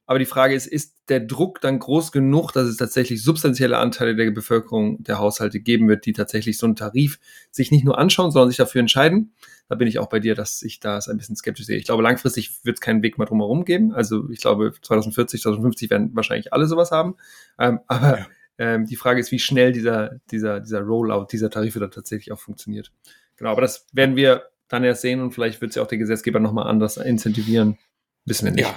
[0.05, 4.15] aber die Frage ist, ist der Druck dann groß genug, dass es tatsächlich substanzielle Anteile
[4.15, 7.19] der Bevölkerung, der Haushalte geben wird, die tatsächlich so einen Tarif
[7.51, 9.33] sich nicht nur anschauen, sondern sich dafür entscheiden?
[9.69, 11.77] Da bin ich auch bei dir, dass ich da ein bisschen skeptisch sehe.
[11.77, 13.93] Ich glaube, langfristig wird es keinen Weg mehr drumherum geben.
[13.93, 17.15] Also ich glaube, 2040, 2050 werden wahrscheinlich alle sowas haben.
[17.57, 18.27] Ähm, aber ja.
[18.57, 22.39] ähm, die Frage ist, wie schnell dieser, dieser, dieser Rollout dieser Tarife dann tatsächlich auch
[22.39, 22.91] funktioniert.
[23.37, 25.97] Genau, aber das werden wir dann erst sehen und vielleicht wird es ja auch der
[25.97, 27.77] Gesetzgeber nochmal anders incentivieren.
[28.25, 28.65] Wissen wir nicht.
[28.65, 28.75] Ja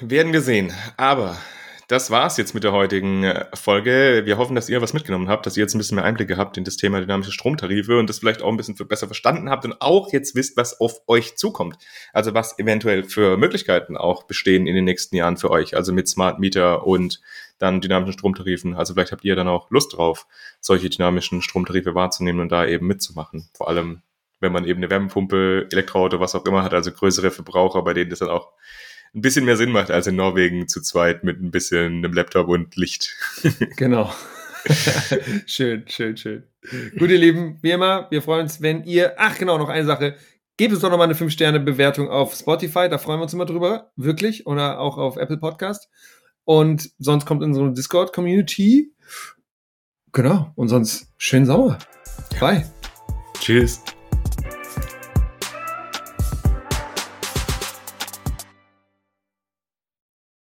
[0.00, 0.72] werden wir sehen.
[0.96, 1.36] Aber
[1.88, 4.22] das war's jetzt mit der heutigen äh, Folge.
[4.24, 6.56] Wir hoffen, dass ihr was mitgenommen habt, dass ihr jetzt ein bisschen mehr Einblicke habt
[6.56, 9.80] in das Thema dynamische Stromtarife und das vielleicht auch ein bisschen besser verstanden habt und
[9.82, 11.76] auch jetzt wisst, was auf euch zukommt.
[12.14, 15.76] Also was eventuell für Möglichkeiten auch bestehen in den nächsten Jahren für euch.
[15.76, 17.20] Also mit Smart Meter und
[17.58, 18.74] dann dynamischen Stromtarifen.
[18.74, 20.26] Also vielleicht habt ihr dann auch Lust drauf,
[20.60, 23.50] solche dynamischen Stromtarife wahrzunehmen und da eben mitzumachen.
[23.52, 24.00] Vor allem,
[24.40, 28.10] wenn man eben eine Wärmepumpe, Elektroauto, was auch immer hat, also größere Verbraucher, bei denen
[28.10, 28.52] das dann auch
[29.14, 32.48] ein bisschen mehr Sinn macht als in Norwegen zu zweit mit ein bisschen einem Laptop
[32.48, 33.14] und Licht.
[33.76, 34.12] genau.
[35.46, 36.42] schön, schön, schön.
[36.98, 40.16] Gut, ihr Lieben, wie immer, wir freuen uns, wenn ihr, ach genau, noch eine Sache,
[40.56, 44.46] gebt uns doch nochmal eine 5-Sterne-Bewertung auf Spotify, da freuen wir uns immer drüber, wirklich,
[44.46, 45.88] oder auch auf Apple Podcast.
[46.44, 48.92] Und sonst kommt in so eine Discord-Community.
[50.12, 51.78] Genau, und sonst schönen Sommer.
[52.40, 52.64] Bye.
[53.40, 53.82] Tschüss.